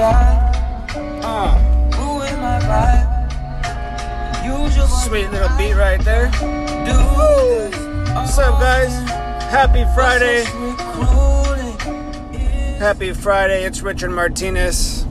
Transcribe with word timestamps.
Uh. 0.00 0.44
Sweet 5.04 5.28
little 5.30 5.48
beat 5.56 5.74
right 5.74 6.00
there. 6.04 6.28
What's 8.14 8.38
up, 8.38 8.60
guys? 8.60 8.92
Happy 9.50 9.84
Friday. 9.94 10.44
Happy 12.78 13.12
Friday. 13.12 13.64
It's 13.64 13.80
Richard 13.80 14.10
Martinez. 14.10 15.04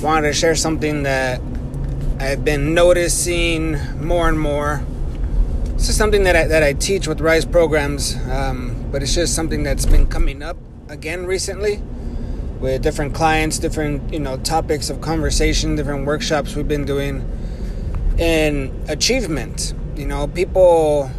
Wanted 0.00 0.28
to 0.28 0.32
share 0.32 0.54
something 0.54 1.02
that 1.02 1.42
I've 2.18 2.44
been 2.44 2.72
noticing 2.72 3.76
more 4.00 4.28
and 4.28 4.40
more. 4.40 4.82
This 5.74 5.90
is 5.90 5.96
something 5.96 6.22
that 6.24 6.36
I, 6.36 6.46
that 6.46 6.62
I 6.62 6.72
teach 6.72 7.06
with 7.08 7.20
Rise 7.20 7.44
programs, 7.44 8.16
um, 8.30 8.88
but 8.90 9.02
it's 9.02 9.14
just 9.14 9.34
something 9.34 9.64
that's 9.64 9.84
been 9.84 10.06
coming 10.06 10.42
up 10.42 10.56
again 10.88 11.26
recently 11.26 11.82
with 12.62 12.80
different 12.80 13.12
clients, 13.12 13.58
different 13.58 14.12
you 14.12 14.20
know 14.20 14.38
topics 14.38 14.88
of 14.88 15.00
conversation, 15.00 15.74
different 15.74 16.06
workshops 16.06 16.54
we've 16.54 16.68
been 16.68 16.84
doing, 16.84 17.28
and 18.18 18.72
achievement. 18.88 19.74
You 19.96 20.06
know, 20.06 20.28
people, 20.28 21.10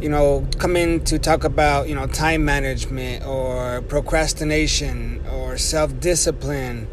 you 0.00 0.10
know, 0.10 0.46
come 0.58 0.76
in 0.76 1.02
to 1.06 1.18
talk 1.18 1.42
about 1.44 1.88
you 1.88 1.94
know 1.94 2.06
time 2.06 2.44
management 2.44 3.24
or 3.26 3.80
procrastination 3.82 5.24
or 5.32 5.56
self 5.56 5.98
discipline 5.98 6.86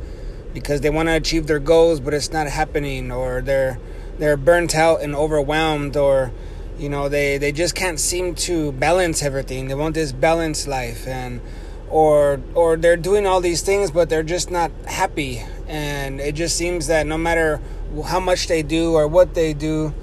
because 0.53 0.81
they 0.81 0.89
want 0.89 1.09
to 1.09 1.13
achieve 1.13 1.45
their 1.45 1.59
goals, 1.59 1.99
but 1.99 2.13
it's 2.13 2.31
not 2.31 2.47
happening, 2.47 3.11
or 3.11 3.41
they're 3.41 3.77
they're 4.17 4.37
burnt 4.37 4.75
out 4.75 5.01
and 5.01 5.13
overwhelmed, 5.13 5.97
or 5.97 6.31
you 6.79 6.87
know 6.87 7.09
they 7.09 7.37
they 7.37 7.51
just 7.51 7.75
can't 7.75 7.99
seem 7.99 8.33
to 8.33 8.71
balance 8.71 9.21
everything. 9.21 9.67
They 9.67 9.75
want 9.75 9.93
this 9.93 10.13
balanced 10.13 10.69
life 10.69 11.05
and 11.05 11.41
or 11.89 12.41
or 12.53 12.75
they're 12.75 12.97
doing 12.97 13.25
all 13.25 13.41
these 13.41 13.61
things 13.61 13.91
but 13.91 14.09
they're 14.09 14.23
just 14.23 14.51
not 14.51 14.71
happy. 14.85 15.43
And 15.67 16.19
it 16.19 16.35
just 16.35 16.55
seems 16.55 16.87
that 16.87 17.07
no 17.07 17.17
matter 17.17 17.61
how 18.05 18.19
much 18.19 18.47
they 18.47 18.63
do 18.63 18.93
or 18.93 19.07
what 19.07 19.33
they 19.33 19.53
do 19.53 19.93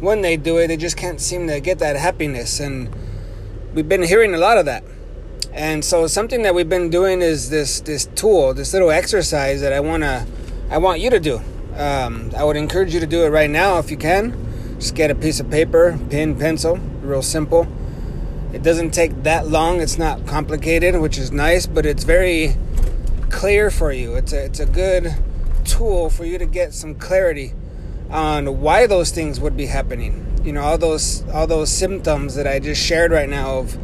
when 0.00 0.22
they 0.22 0.36
do 0.36 0.56
it 0.58 0.68
they 0.68 0.76
just 0.76 0.96
can't 0.96 1.20
seem 1.20 1.46
to 1.48 1.60
get 1.60 1.78
that 1.78 1.96
happiness. 1.96 2.60
And 2.60 2.94
we've 3.74 3.88
been 3.88 4.02
hearing 4.02 4.34
a 4.34 4.38
lot 4.38 4.58
of 4.58 4.66
that. 4.66 4.84
And 5.52 5.84
so 5.84 6.06
something 6.06 6.42
that 6.42 6.54
we've 6.54 6.68
been 6.68 6.90
doing 6.90 7.22
is 7.22 7.50
this 7.50 7.80
this 7.80 8.06
tool 8.14 8.54
this 8.54 8.72
little 8.72 8.90
exercise 8.90 9.60
that 9.62 9.72
i 9.72 9.80
want 9.80 10.02
to 10.02 10.26
i 10.70 10.78
want 10.78 11.00
you 11.00 11.10
to 11.10 11.20
do. 11.20 11.40
Um, 11.74 12.32
i 12.36 12.44
would 12.44 12.56
encourage 12.56 12.92
you 12.92 13.00
to 13.00 13.06
do 13.06 13.24
it 13.24 13.28
right 13.28 13.50
now 13.50 13.78
if 13.78 13.90
you 13.90 13.96
can. 13.96 14.46
Just 14.78 14.94
get 14.94 15.10
a 15.10 15.14
piece 15.14 15.40
of 15.40 15.50
paper 15.50 15.98
pen 16.10 16.38
pencil 16.38 16.76
real 17.02 17.22
simple 17.22 17.66
it 18.52 18.62
doesn't 18.62 18.90
take 18.90 19.22
that 19.22 19.48
long. 19.48 19.80
It's 19.80 19.98
not 19.98 20.26
complicated, 20.26 21.00
which 21.00 21.18
is 21.18 21.30
nice, 21.30 21.66
but 21.66 21.86
it's 21.86 22.04
very 22.04 22.56
clear 23.30 23.70
for 23.70 23.92
you. 23.92 24.14
It's 24.14 24.32
a, 24.32 24.44
it's 24.44 24.60
a 24.60 24.66
good 24.66 25.14
tool 25.64 26.10
for 26.10 26.24
you 26.24 26.38
to 26.38 26.46
get 26.46 26.74
some 26.74 26.94
clarity 26.96 27.52
on 28.10 28.60
why 28.60 28.86
those 28.86 29.10
things 29.10 29.38
would 29.38 29.56
be 29.56 29.66
happening. 29.66 30.26
You 30.44 30.52
know, 30.52 30.62
all 30.62 30.78
those 30.78 31.22
all 31.30 31.46
those 31.46 31.70
symptoms 31.70 32.34
that 32.34 32.46
I 32.46 32.58
just 32.58 32.82
shared 32.82 33.12
right 33.12 33.28
now 33.28 33.58
of 33.58 33.74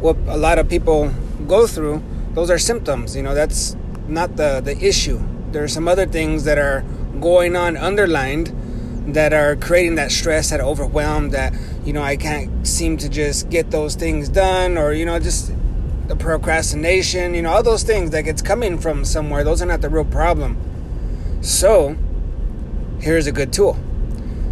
what 0.00 0.16
a 0.26 0.36
lot 0.36 0.58
of 0.58 0.68
people 0.68 1.12
go 1.46 1.66
through, 1.66 2.02
those 2.32 2.50
are 2.50 2.58
symptoms. 2.58 3.14
You 3.14 3.22
know, 3.22 3.34
that's 3.34 3.76
not 4.08 4.36
the 4.36 4.60
the 4.60 4.76
issue. 4.78 5.20
There 5.50 5.62
are 5.62 5.68
some 5.68 5.86
other 5.86 6.06
things 6.06 6.44
that 6.44 6.58
are 6.58 6.84
going 7.20 7.56
on 7.56 7.76
underlined 7.76 8.52
that 9.06 9.32
are 9.32 9.56
creating 9.56 9.96
that 9.96 10.10
stress, 10.10 10.50
that 10.50 10.60
overwhelm, 10.60 11.30
that 11.30 11.54
you 11.84 11.92
know 11.92 12.02
I 12.02 12.16
can't 12.16 12.66
seem 12.66 12.96
to 12.98 13.08
just 13.08 13.50
get 13.50 13.70
those 13.70 13.94
things 13.94 14.28
done, 14.28 14.78
or 14.78 14.92
you 14.92 15.04
know 15.04 15.18
just 15.18 15.52
the 16.08 16.16
procrastination, 16.16 17.34
you 17.34 17.42
know 17.42 17.50
all 17.50 17.62
those 17.62 17.82
things 17.82 18.12
like 18.12 18.26
it's 18.26 18.42
coming 18.42 18.78
from 18.78 19.04
somewhere. 19.04 19.44
Those 19.44 19.62
are 19.62 19.66
not 19.66 19.80
the 19.80 19.88
real 19.88 20.04
problem. 20.04 20.56
So 21.42 21.96
here's 23.00 23.26
a 23.26 23.32
good 23.32 23.52
tool. 23.52 23.78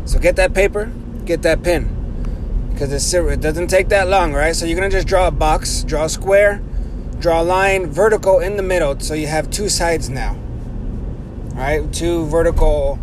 So 0.04 0.18
get 0.18 0.36
that 0.36 0.52
paper, 0.52 0.92
get 1.24 1.42
that 1.42 1.62
pen, 1.62 2.68
because 2.72 2.92
it 2.92 3.40
doesn't 3.40 3.68
take 3.68 3.88
that 3.88 4.08
long, 4.08 4.32
right? 4.32 4.54
So 4.54 4.66
you're 4.66 4.76
gonna 4.76 4.90
just 4.90 5.06
draw 5.06 5.28
a 5.28 5.30
box, 5.30 5.84
draw 5.84 6.04
a 6.04 6.08
square, 6.08 6.60
draw 7.18 7.40
a 7.40 7.44
line 7.44 7.86
vertical 7.86 8.40
in 8.40 8.56
the 8.56 8.62
middle, 8.62 8.98
so 9.00 9.14
you 9.14 9.28
have 9.28 9.50
two 9.50 9.68
sides 9.68 10.10
now. 10.10 10.36
Right, 11.54 11.92
two 11.92 12.26
vertical 12.26 12.98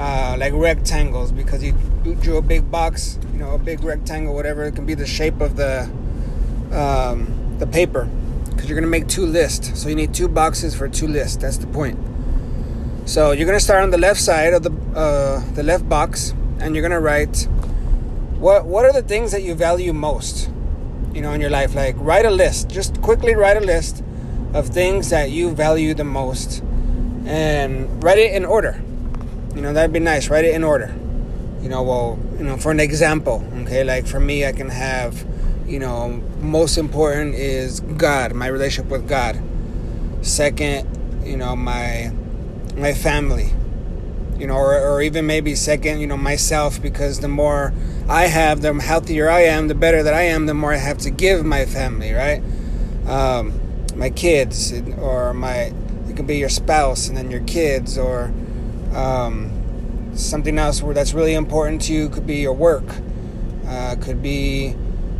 uh, 0.00 0.34
like 0.38 0.54
rectangles 0.54 1.30
because 1.30 1.62
you 1.62 1.72
drew 2.22 2.38
a 2.38 2.42
big 2.42 2.70
box, 2.70 3.18
you 3.34 3.38
know, 3.38 3.54
a 3.54 3.58
big 3.58 3.84
rectangle, 3.84 4.34
whatever. 4.34 4.64
It 4.64 4.74
can 4.74 4.86
be 4.86 4.94
the 4.94 5.06
shape 5.06 5.42
of 5.42 5.56
the 5.56 5.82
um, 6.72 7.56
the 7.58 7.66
paper 7.66 8.08
because 8.48 8.66
you're 8.66 8.80
gonna 8.80 8.90
make 8.90 9.08
two 9.08 9.26
lists. 9.26 9.78
So 9.78 9.90
you 9.90 9.94
need 9.94 10.14
two 10.14 10.26
boxes 10.26 10.74
for 10.74 10.88
two 10.88 11.06
lists. 11.06 11.36
That's 11.36 11.58
the 11.58 11.66
point. 11.66 11.98
So 13.04 13.32
you're 13.32 13.46
gonna 13.46 13.60
start 13.60 13.82
on 13.82 13.90
the 13.90 13.98
left 13.98 14.20
side 14.20 14.54
of 14.54 14.62
the 14.62 14.72
uh, 14.98 15.44
the 15.52 15.62
left 15.62 15.86
box, 15.86 16.32
and 16.60 16.74
you're 16.74 16.82
gonna 16.82 17.00
write 17.00 17.46
what 18.38 18.64
what 18.64 18.86
are 18.86 18.94
the 18.94 19.02
things 19.02 19.32
that 19.32 19.42
you 19.42 19.54
value 19.54 19.92
most, 19.92 20.48
you 21.12 21.20
know, 21.20 21.32
in 21.32 21.42
your 21.42 21.50
life. 21.50 21.74
Like 21.74 21.94
write 21.98 22.24
a 22.24 22.30
list. 22.30 22.70
Just 22.70 23.02
quickly 23.02 23.34
write 23.34 23.58
a 23.58 23.66
list 23.74 24.02
of 24.54 24.70
things 24.70 25.10
that 25.10 25.30
you 25.30 25.50
value 25.50 25.92
the 25.92 26.04
most, 26.04 26.62
and 27.26 28.02
write 28.02 28.18
it 28.18 28.32
in 28.32 28.46
order 28.46 28.82
you 29.54 29.62
know, 29.62 29.72
that'd 29.72 29.92
be 29.92 30.00
nice. 30.00 30.28
Write 30.28 30.44
it 30.44 30.54
in 30.54 30.64
order. 30.64 30.94
You 31.62 31.68
know, 31.68 31.82
well, 31.82 32.18
you 32.38 32.44
know, 32.44 32.56
for 32.56 32.70
an 32.72 32.80
example, 32.80 33.44
okay, 33.62 33.84
like 33.84 34.06
for 34.06 34.20
me, 34.20 34.46
I 34.46 34.52
can 34.52 34.70
have, 34.70 35.24
you 35.66 35.78
know, 35.78 36.22
most 36.40 36.78
important 36.78 37.34
is 37.34 37.80
God, 37.80 38.32
my 38.34 38.46
relationship 38.46 38.90
with 38.90 39.08
God. 39.08 39.40
Second, 40.22 40.88
you 41.24 41.36
know, 41.36 41.54
my 41.56 42.12
my 42.76 42.94
family. 42.94 43.50
You 44.38 44.46
know, 44.46 44.54
or, 44.54 44.74
or 44.74 45.02
even 45.02 45.26
maybe 45.26 45.54
second, 45.54 46.00
you 46.00 46.06
know, 46.06 46.16
myself, 46.16 46.80
because 46.80 47.20
the 47.20 47.28
more 47.28 47.74
I 48.08 48.28
have, 48.28 48.62
the 48.62 48.72
healthier 48.72 49.28
I 49.28 49.42
am, 49.42 49.68
the 49.68 49.74
better 49.74 50.02
that 50.02 50.14
I 50.14 50.22
am, 50.22 50.46
the 50.46 50.54
more 50.54 50.72
I 50.72 50.78
have 50.78 50.96
to 50.98 51.10
give 51.10 51.44
my 51.44 51.66
family, 51.66 52.14
right? 52.14 52.42
Um, 53.06 53.52
my 53.96 54.08
kids, 54.08 54.72
or 54.96 55.34
my, 55.34 55.74
it 56.08 56.16
can 56.16 56.24
be 56.24 56.38
your 56.38 56.48
spouse 56.48 57.06
and 57.06 57.18
then 57.18 57.30
your 57.30 57.42
kids, 57.42 57.98
or 57.98 58.32
um, 58.94 60.10
something 60.14 60.58
else 60.58 60.80
that's 60.80 61.14
really 61.14 61.34
important 61.34 61.82
to 61.82 61.92
you 61.92 62.08
could 62.08 62.26
be 62.26 62.36
your 62.36 62.52
work, 62.52 62.84
uh, 63.66 63.96
could 64.00 64.22
be 64.22 64.74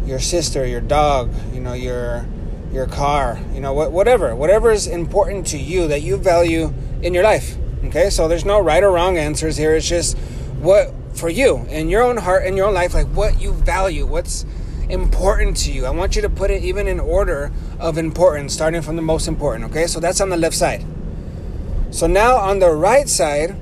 your 0.05 0.19
sister, 0.19 0.67
your 0.67 0.81
dog, 0.81 1.33
you 1.53 1.61
know, 1.61 1.73
your 1.73 2.27
your 2.73 2.87
car, 2.87 3.39
you 3.53 3.61
know, 3.61 3.73
whatever, 3.73 4.35
whatever 4.37 4.71
is 4.71 4.87
important 4.87 5.47
to 5.49 5.59
you 5.59 5.89
that 5.89 6.03
you 6.03 6.17
value 6.17 6.73
in 7.03 7.13
your 7.13 7.25
life. 7.25 7.57
Okay, 7.85 8.11
so 8.11 8.29
there's 8.29 8.45
no 8.45 8.61
right 8.61 8.83
or 8.83 8.93
wrong 8.93 9.19
answers 9.19 9.57
here. 9.57 9.75
It's 9.75 9.89
just 9.89 10.17
what 10.61 10.95
for 11.13 11.29
you 11.29 11.67
in 11.69 11.89
your 11.89 12.03
own 12.03 12.17
heart, 12.17 12.47
in 12.47 12.57
your 12.57 12.67
own 12.69 12.75
life, 12.75 12.95
like 12.95 13.09
what 13.09 13.41
you 13.41 13.53
value, 13.53 14.07
what's 14.07 14.47
important 14.89 15.57
to 15.57 15.73
you. 15.73 15.87
I 15.87 15.91
want 15.91 16.15
you 16.15 16.23
to 16.23 16.31
put 16.31 16.51
it 16.51 16.63
even 16.63 16.87
in 16.87 17.01
order 17.01 17.51
of 17.79 17.99
importance, 17.99 18.53
starting 18.53 18.83
from 18.83 18.97
the 18.97 19.03
most 19.03 19.27
important. 19.27 19.71
Okay, 19.71 19.87
so 19.87 19.99
that's 19.99 20.21
on 20.21 20.29
the 20.29 20.37
left 20.37 20.55
side. 20.55 20.85
So 21.91 22.07
now 22.07 22.37
on 22.37 22.61
the 22.61 22.71
right 22.71 23.09
side, 23.09 23.57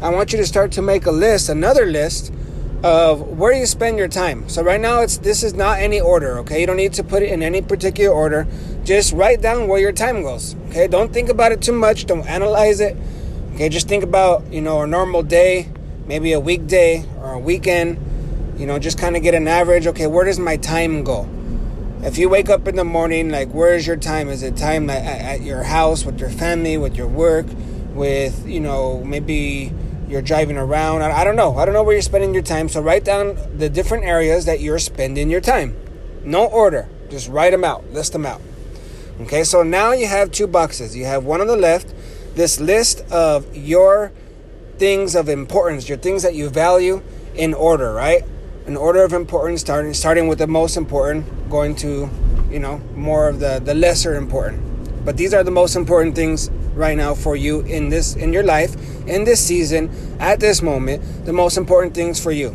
I 0.00 0.08
want 0.10 0.32
you 0.32 0.38
to 0.38 0.46
start 0.46 0.72
to 0.72 0.82
make 0.82 1.06
a 1.06 1.10
list, 1.10 1.48
another 1.48 1.86
list 1.86 2.32
of 2.82 3.20
where 3.38 3.52
you 3.52 3.66
spend 3.66 3.98
your 3.98 4.08
time. 4.08 4.48
So 4.48 4.62
right 4.62 4.80
now 4.80 5.00
it's 5.00 5.18
this 5.18 5.42
is 5.42 5.54
not 5.54 5.78
any 5.78 6.00
order, 6.00 6.38
okay? 6.38 6.60
You 6.60 6.66
don't 6.66 6.76
need 6.76 6.94
to 6.94 7.04
put 7.04 7.22
it 7.22 7.30
in 7.30 7.42
any 7.42 7.60
particular 7.60 8.14
order. 8.14 8.46
Just 8.84 9.12
write 9.12 9.42
down 9.42 9.68
where 9.68 9.78
your 9.78 9.92
time 9.92 10.22
goes. 10.22 10.56
Okay? 10.68 10.86
Don't 10.86 11.12
think 11.12 11.28
about 11.28 11.52
it 11.52 11.60
too 11.60 11.72
much, 11.72 12.06
don't 12.06 12.26
analyze 12.26 12.80
it. 12.80 12.96
Okay, 13.54 13.68
just 13.68 13.88
think 13.88 14.04
about, 14.04 14.52
you 14.52 14.60
know, 14.60 14.82
a 14.82 14.86
normal 14.86 15.22
day, 15.22 15.70
maybe 16.06 16.32
a 16.32 16.40
weekday 16.40 17.04
or 17.18 17.32
a 17.32 17.38
weekend. 17.38 17.98
You 18.58 18.66
know, 18.66 18.78
just 18.78 18.98
kind 18.98 19.16
of 19.16 19.22
get 19.22 19.34
an 19.34 19.48
average. 19.48 19.86
Okay, 19.86 20.06
where 20.06 20.24
does 20.24 20.38
my 20.38 20.56
time 20.56 21.04
go? 21.04 21.28
If 22.02 22.18
you 22.18 22.28
wake 22.28 22.50
up 22.50 22.68
in 22.68 22.76
the 22.76 22.84
morning, 22.84 23.30
like, 23.30 23.48
where's 23.48 23.86
your 23.86 23.96
time? 23.96 24.28
Is 24.28 24.42
it 24.42 24.56
time 24.56 24.90
at, 24.90 25.04
at 25.04 25.42
your 25.42 25.62
house, 25.62 26.04
with 26.04 26.20
your 26.20 26.28
family, 26.30 26.76
with 26.76 26.96
your 26.96 27.08
work? 27.08 27.46
With, 27.96 28.46
you 28.46 28.60
know, 28.60 29.02
maybe 29.04 29.72
you're 30.08 30.22
driving 30.22 30.56
around. 30.56 31.02
I 31.02 31.24
don't 31.24 31.36
know. 31.36 31.56
I 31.56 31.64
don't 31.64 31.74
know 31.74 31.82
where 31.82 31.94
you're 31.94 32.02
spending 32.02 32.32
your 32.32 32.42
time. 32.42 32.68
So 32.68 32.80
write 32.80 33.04
down 33.04 33.36
the 33.58 33.68
different 33.68 34.04
areas 34.04 34.44
that 34.44 34.60
you're 34.60 34.78
spending 34.78 35.30
your 35.30 35.40
time. 35.40 35.76
No 36.24 36.46
order. 36.46 36.88
Just 37.10 37.28
write 37.28 37.50
them 37.50 37.64
out. 37.64 37.90
List 37.92 38.12
them 38.12 38.26
out. 38.26 38.40
Okay, 39.22 39.44
so 39.44 39.62
now 39.62 39.92
you 39.92 40.06
have 40.06 40.30
two 40.30 40.46
boxes. 40.46 40.94
You 40.94 41.06
have 41.06 41.24
one 41.24 41.40
on 41.40 41.46
the 41.46 41.56
left, 41.56 41.94
this 42.34 42.60
list 42.60 43.00
of 43.10 43.56
your 43.56 44.12
things 44.76 45.14
of 45.14 45.30
importance, 45.30 45.88
your 45.88 45.96
things 45.96 46.22
that 46.22 46.34
you 46.34 46.50
value 46.50 47.02
in 47.34 47.54
order, 47.54 47.94
right? 47.94 48.24
An 48.66 48.76
order 48.76 49.02
of 49.02 49.14
importance, 49.14 49.62
starting 49.62 49.94
starting 49.94 50.28
with 50.28 50.38
the 50.38 50.46
most 50.46 50.76
important, 50.76 51.48
going 51.48 51.74
to, 51.76 52.10
you 52.50 52.58
know, 52.58 52.78
more 52.94 53.28
of 53.28 53.40
the 53.40 53.58
the 53.58 53.74
lesser 53.74 54.16
important. 54.16 54.62
But 55.04 55.16
these 55.16 55.32
are 55.32 55.42
the 55.42 55.50
most 55.50 55.76
important 55.76 56.14
things 56.14 56.50
right 56.76 56.96
now 56.96 57.14
for 57.14 57.36
you 57.36 57.60
in 57.62 57.88
this 57.88 58.14
in 58.16 58.32
your 58.32 58.42
life 58.42 58.74
in 59.06 59.24
this 59.24 59.44
season 59.44 59.90
at 60.20 60.40
this 60.40 60.62
moment 60.62 61.02
the 61.24 61.32
most 61.32 61.56
important 61.56 61.94
things 61.94 62.22
for 62.22 62.32
you 62.32 62.48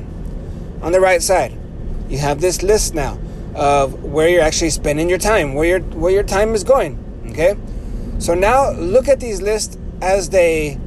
on 0.81 0.91
the 0.91 0.99
right 0.99 1.21
side 1.21 1.57
you 2.09 2.17
have 2.17 2.39
this 2.41 2.61
list 2.63 2.93
now 2.93 3.17
of 3.55 4.03
where 4.03 4.29
you're 4.29 4.41
actually 4.41 4.69
spending 4.69 5.09
your 5.09 5.17
time 5.17 5.53
where 5.53 5.67
your 5.67 5.79
where 5.79 6.11
your 6.11 6.23
time 6.23 6.53
is 6.53 6.63
going 6.63 6.97
okay 7.29 7.55
so 8.19 8.35
now 8.35 8.71
look 8.73 9.07
at 9.07 9.19
these 9.19 9.41
lists 9.41 9.77
as 10.01 10.29
they 10.29 10.79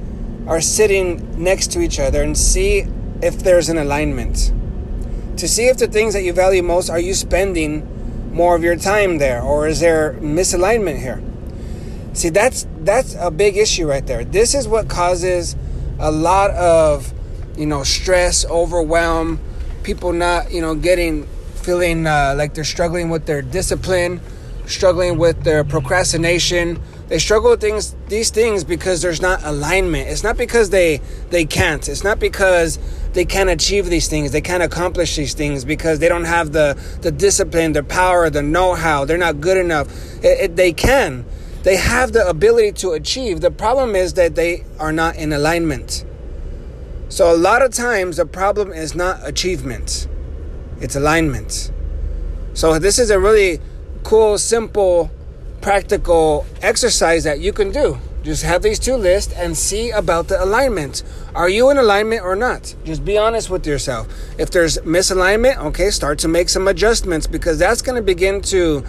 are 0.46 0.60
sitting 0.60 1.42
next 1.42 1.72
to 1.72 1.80
each 1.80 1.98
other 1.98 2.22
and 2.22 2.36
see 2.36 2.86
if 3.22 3.38
there's 3.38 3.68
an 3.68 3.78
alignment. 3.78 4.52
To 5.38 5.48
see 5.48 5.66
if 5.66 5.78
the 5.78 5.86
things 5.86 6.14
that 6.14 6.22
you 6.22 6.32
value 6.32 6.62
most 6.62 6.90
are 6.90 6.98
you 6.98 7.14
spending 7.14 7.90
more 8.32 8.54
of 8.54 8.62
your 8.62 8.76
time 8.76 9.18
there 9.18 9.40
or 9.40 9.66
is 9.66 9.80
there 9.80 10.14
misalignment 10.20 10.98
here? 10.98 11.22
See, 12.14 12.28
that's 12.28 12.66
that's 12.78 13.16
a 13.18 13.30
big 13.30 13.56
issue 13.56 13.88
right 13.88 14.06
there. 14.06 14.24
This 14.24 14.54
is 14.54 14.68
what 14.68 14.88
causes 14.88 15.56
a 15.98 16.12
lot 16.12 16.52
of, 16.52 17.12
you 17.56 17.66
know, 17.66 17.82
stress, 17.82 18.46
overwhelm, 18.46 19.40
people 19.82 20.12
not, 20.12 20.52
you 20.52 20.60
know, 20.60 20.76
getting 20.76 21.26
feeling 21.56 22.06
uh, 22.06 22.34
like 22.36 22.54
they're 22.54 22.62
struggling 22.62 23.10
with 23.10 23.26
their 23.26 23.42
discipline, 23.42 24.20
struggling 24.66 25.18
with 25.18 25.42
their 25.42 25.64
procrastination. 25.64 26.80
They 27.08 27.18
struggle 27.18 27.50
with 27.50 27.60
things, 27.60 27.94
these 28.08 28.30
things, 28.30 28.64
because 28.64 29.02
there's 29.02 29.20
not 29.20 29.42
alignment. 29.44 30.08
It's 30.08 30.22
not 30.22 30.36
because 30.36 30.70
they 30.70 31.00
they 31.30 31.44
can't. 31.44 31.86
It's 31.88 32.04
not 32.04 32.20
because 32.20 32.78
they 33.12 33.24
can't 33.24 33.50
achieve 33.50 33.86
these 33.86 34.08
things. 34.08 34.30
They 34.30 34.40
can't 34.40 34.62
accomplish 34.62 35.16
these 35.16 35.34
things 35.34 35.64
because 35.64 35.98
they 35.98 36.08
don't 36.08 36.24
have 36.24 36.52
the 36.52 36.80
the 37.02 37.10
discipline, 37.10 37.72
the 37.72 37.82
power, 37.82 38.30
the 38.30 38.42
know-how. 38.42 39.04
They're 39.04 39.18
not 39.18 39.40
good 39.40 39.56
enough. 39.56 39.88
It, 40.24 40.40
it, 40.40 40.56
they 40.56 40.72
can. 40.72 41.24
They 41.64 41.76
have 41.76 42.12
the 42.12 42.26
ability 42.26 42.72
to 42.72 42.92
achieve. 42.92 43.40
The 43.40 43.50
problem 43.50 43.94
is 43.96 44.14
that 44.14 44.36
they 44.36 44.64
are 44.78 44.92
not 44.92 45.16
in 45.16 45.32
alignment. 45.32 46.04
So 47.08 47.34
a 47.34 47.36
lot 47.36 47.60
of 47.60 47.72
times 47.72 48.16
the 48.16 48.26
problem 48.26 48.72
is 48.72 48.94
not 48.94 49.26
achievement 49.26 50.08
it's 50.80 50.96
alignment. 50.96 51.72
So, 52.52 52.78
this 52.78 52.98
is 52.98 53.10
a 53.10 53.18
really 53.18 53.60
cool, 54.02 54.38
simple, 54.38 55.10
practical 55.60 56.46
exercise 56.62 57.24
that 57.24 57.40
you 57.40 57.52
can 57.52 57.72
do. 57.72 57.98
Just 58.22 58.42
have 58.42 58.62
these 58.62 58.78
two 58.78 58.94
lists 58.94 59.32
and 59.34 59.56
see 59.56 59.90
about 59.90 60.28
the 60.28 60.42
alignment. 60.42 61.02
Are 61.34 61.48
you 61.48 61.70
in 61.70 61.76
alignment 61.76 62.22
or 62.22 62.36
not? 62.36 62.74
Just 62.84 63.04
be 63.04 63.18
honest 63.18 63.50
with 63.50 63.66
yourself. 63.66 64.08
If 64.38 64.50
there's 64.50 64.78
misalignment, 64.78 65.58
okay, 65.58 65.90
start 65.90 66.18
to 66.20 66.28
make 66.28 66.48
some 66.48 66.68
adjustments 66.68 67.26
because 67.26 67.58
that's 67.58 67.82
going 67.82 67.96
to 67.96 68.02
begin 68.02 68.40
to, 68.42 68.84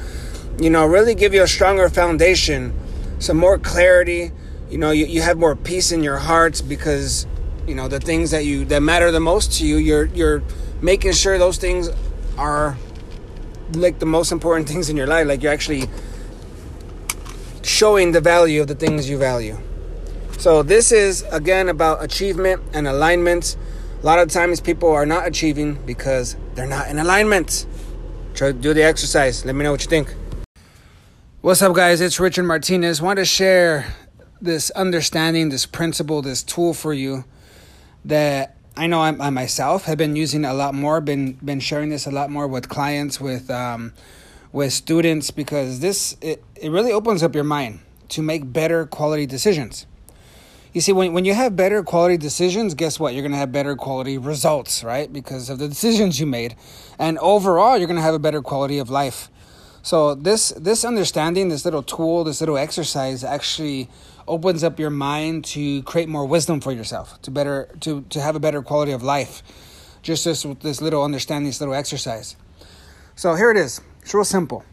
you 0.59 0.69
know, 0.69 0.85
really 0.85 1.15
give 1.15 1.33
you 1.33 1.43
a 1.43 1.47
stronger 1.47 1.89
foundation, 1.89 2.73
some 3.19 3.37
more 3.37 3.57
clarity. 3.57 4.31
You 4.69 4.77
know, 4.77 4.91
you, 4.91 5.05
you 5.05 5.21
have 5.21 5.37
more 5.37 5.55
peace 5.55 5.91
in 5.91 6.03
your 6.03 6.17
heart 6.17 6.61
because, 6.67 7.27
you 7.67 7.75
know, 7.75 7.87
the 7.87 7.99
things 7.99 8.31
that 8.31 8.45
you 8.45 8.65
that 8.65 8.81
matter 8.81 9.11
the 9.11 9.19
most 9.19 9.59
to 9.59 9.65
you, 9.65 9.77
you're 9.77 10.05
you're 10.05 10.43
making 10.81 11.13
sure 11.13 11.37
those 11.37 11.57
things 11.57 11.89
are 12.37 12.77
like 13.73 13.99
the 13.99 14.05
most 14.05 14.31
important 14.31 14.67
things 14.67 14.89
in 14.89 14.97
your 14.97 15.07
life. 15.07 15.27
Like 15.27 15.43
you're 15.43 15.53
actually 15.53 15.89
showing 17.61 18.11
the 18.11 18.21
value 18.21 18.61
of 18.61 18.67
the 18.67 18.75
things 18.75 19.09
you 19.09 19.17
value. 19.17 19.57
So 20.37 20.63
this 20.63 20.91
is 20.91 21.23
again 21.31 21.69
about 21.69 22.03
achievement 22.03 22.61
and 22.73 22.87
alignment. 22.87 23.57
A 24.01 24.05
lot 24.05 24.19
of 24.19 24.29
times 24.29 24.61
people 24.61 24.89
are 24.91 25.05
not 25.05 25.27
achieving 25.27 25.75
because 25.85 26.37
they're 26.53 26.67
not 26.67 26.89
in 26.89 26.99
alignment. 26.99 27.65
Try 28.35 28.47
to 28.47 28.53
do 28.53 28.73
the 28.73 28.83
exercise. 28.83 29.45
Let 29.45 29.55
me 29.55 29.63
know 29.63 29.71
what 29.71 29.81
you 29.81 29.89
think. 29.89 30.13
What's 31.45 31.61
up, 31.61 31.75
guys? 31.75 32.01
It's 32.01 32.19
Richard 32.19 32.45
Martinez. 32.45 33.03
Want 33.03 33.17
to 33.17 33.23
share 33.23 33.93
this 34.41 34.71
understanding, 34.71 35.49
this 35.49 35.67
principle, 35.67 36.23
this 36.23 36.41
tool 36.41 36.73
for 36.73 36.91
you 36.91 37.23
that 38.03 38.57
I 38.75 38.87
know 38.87 38.99
I, 38.99 39.09
I, 39.09 39.29
myself 39.29 39.85
have 39.85 39.99
been 39.99 40.15
using 40.15 40.43
a 40.43 40.55
lot 40.55 40.73
more, 40.73 41.01
been 41.01 41.33
been 41.33 41.59
sharing 41.59 41.89
this 41.89 42.07
a 42.07 42.09
lot 42.09 42.31
more 42.31 42.47
with 42.47 42.67
clients, 42.67 43.21
with 43.21 43.51
um, 43.51 43.93
with 44.53 44.73
students, 44.73 45.29
because 45.29 45.81
this 45.81 46.17
it, 46.19 46.43
it 46.55 46.71
really 46.71 46.91
opens 46.91 47.21
up 47.21 47.35
your 47.35 47.43
mind 47.43 47.81
to 48.09 48.23
make 48.23 48.51
better 48.51 48.87
quality 48.87 49.27
decisions. 49.27 49.85
You 50.73 50.81
see, 50.81 50.93
when 50.93 51.13
when 51.13 51.25
you 51.25 51.35
have 51.35 51.55
better 51.55 51.83
quality 51.83 52.17
decisions, 52.17 52.73
guess 52.73 52.99
what? 52.99 53.13
You're 53.13 53.21
gonna 53.21 53.37
have 53.37 53.51
better 53.51 53.75
quality 53.75 54.17
results, 54.17 54.83
right? 54.83 55.13
Because 55.13 55.51
of 55.51 55.59
the 55.59 55.67
decisions 55.67 56.19
you 56.19 56.25
made, 56.25 56.55
and 56.97 57.19
overall, 57.19 57.77
you're 57.77 57.87
gonna 57.87 58.01
have 58.01 58.15
a 58.15 58.19
better 58.19 58.41
quality 58.41 58.79
of 58.79 58.89
life. 58.89 59.29
So 59.85 60.15
this 60.15 60.49
this 60.57 60.83
understanding, 60.83 61.49
this 61.49 61.63
little 61.63 61.83
tool, 61.83 62.23
this 62.23 62.39
little 62.39 62.57
exercise, 62.57 63.23
actually 63.23 63.87
opens 64.27 64.63
up 64.63 64.79
your 64.79 64.89
mind 64.89 65.45
to 65.45 65.83
create 65.83 66.09
more 66.09 66.25
wisdom 66.25 66.59
for 66.59 66.71
yourself, 66.71 67.21
to 67.21 67.29
better 67.29 67.69
to 67.81 68.01
to 68.09 68.19
have 68.19 68.35
a 68.35 68.39
better 68.39 68.63
quality 68.63 68.93
of 68.93 69.03
life. 69.03 69.43
Just 70.01 70.25
this 70.25 70.43
with 70.43 70.61
this 70.61 70.81
little 70.81 71.03
understanding, 71.03 71.45
this 71.45 71.61
little 71.61 71.75
exercise. 71.75 72.35
So 73.15 73.35
here 73.35 73.51
it 73.51 73.57
is. 73.57 73.79
It's 74.01 74.11
real 74.11 74.25
simple. 74.25 74.65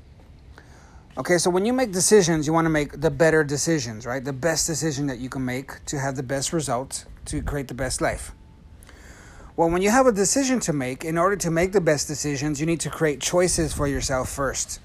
Okay, 1.18 1.36
so 1.36 1.50
when 1.50 1.66
you 1.66 1.74
make 1.74 1.92
decisions, 1.92 2.46
you 2.46 2.54
want 2.54 2.64
to 2.64 2.70
make 2.70 2.98
the 3.02 3.10
better 3.10 3.44
decisions, 3.44 4.06
right? 4.06 4.24
The 4.24 4.32
best 4.32 4.66
decision 4.66 5.08
that 5.08 5.18
you 5.18 5.28
can 5.28 5.44
make 5.44 5.84
to 5.92 5.98
have 5.98 6.16
the 6.16 6.22
best 6.22 6.54
results, 6.54 7.04
to 7.26 7.42
create 7.42 7.68
the 7.68 7.74
best 7.74 8.00
life. 8.00 8.32
Well, 9.56 9.68
when 9.68 9.82
you 9.82 9.90
have 9.90 10.06
a 10.06 10.12
decision 10.12 10.58
to 10.60 10.72
make, 10.72 11.04
in 11.04 11.18
order 11.18 11.36
to 11.36 11.50
make 11.50 11.72
the 11.72 11.82
best 11.82 12.08
decisions, 12.08 12.60
you 12.60 12.66
need 12.66 12.80
to 12.80 12.88
create 12.88 13.20
choices 13.20 13.74
for 13.74 13.86
yourself 13.86 14.30
first. 14.30 14.80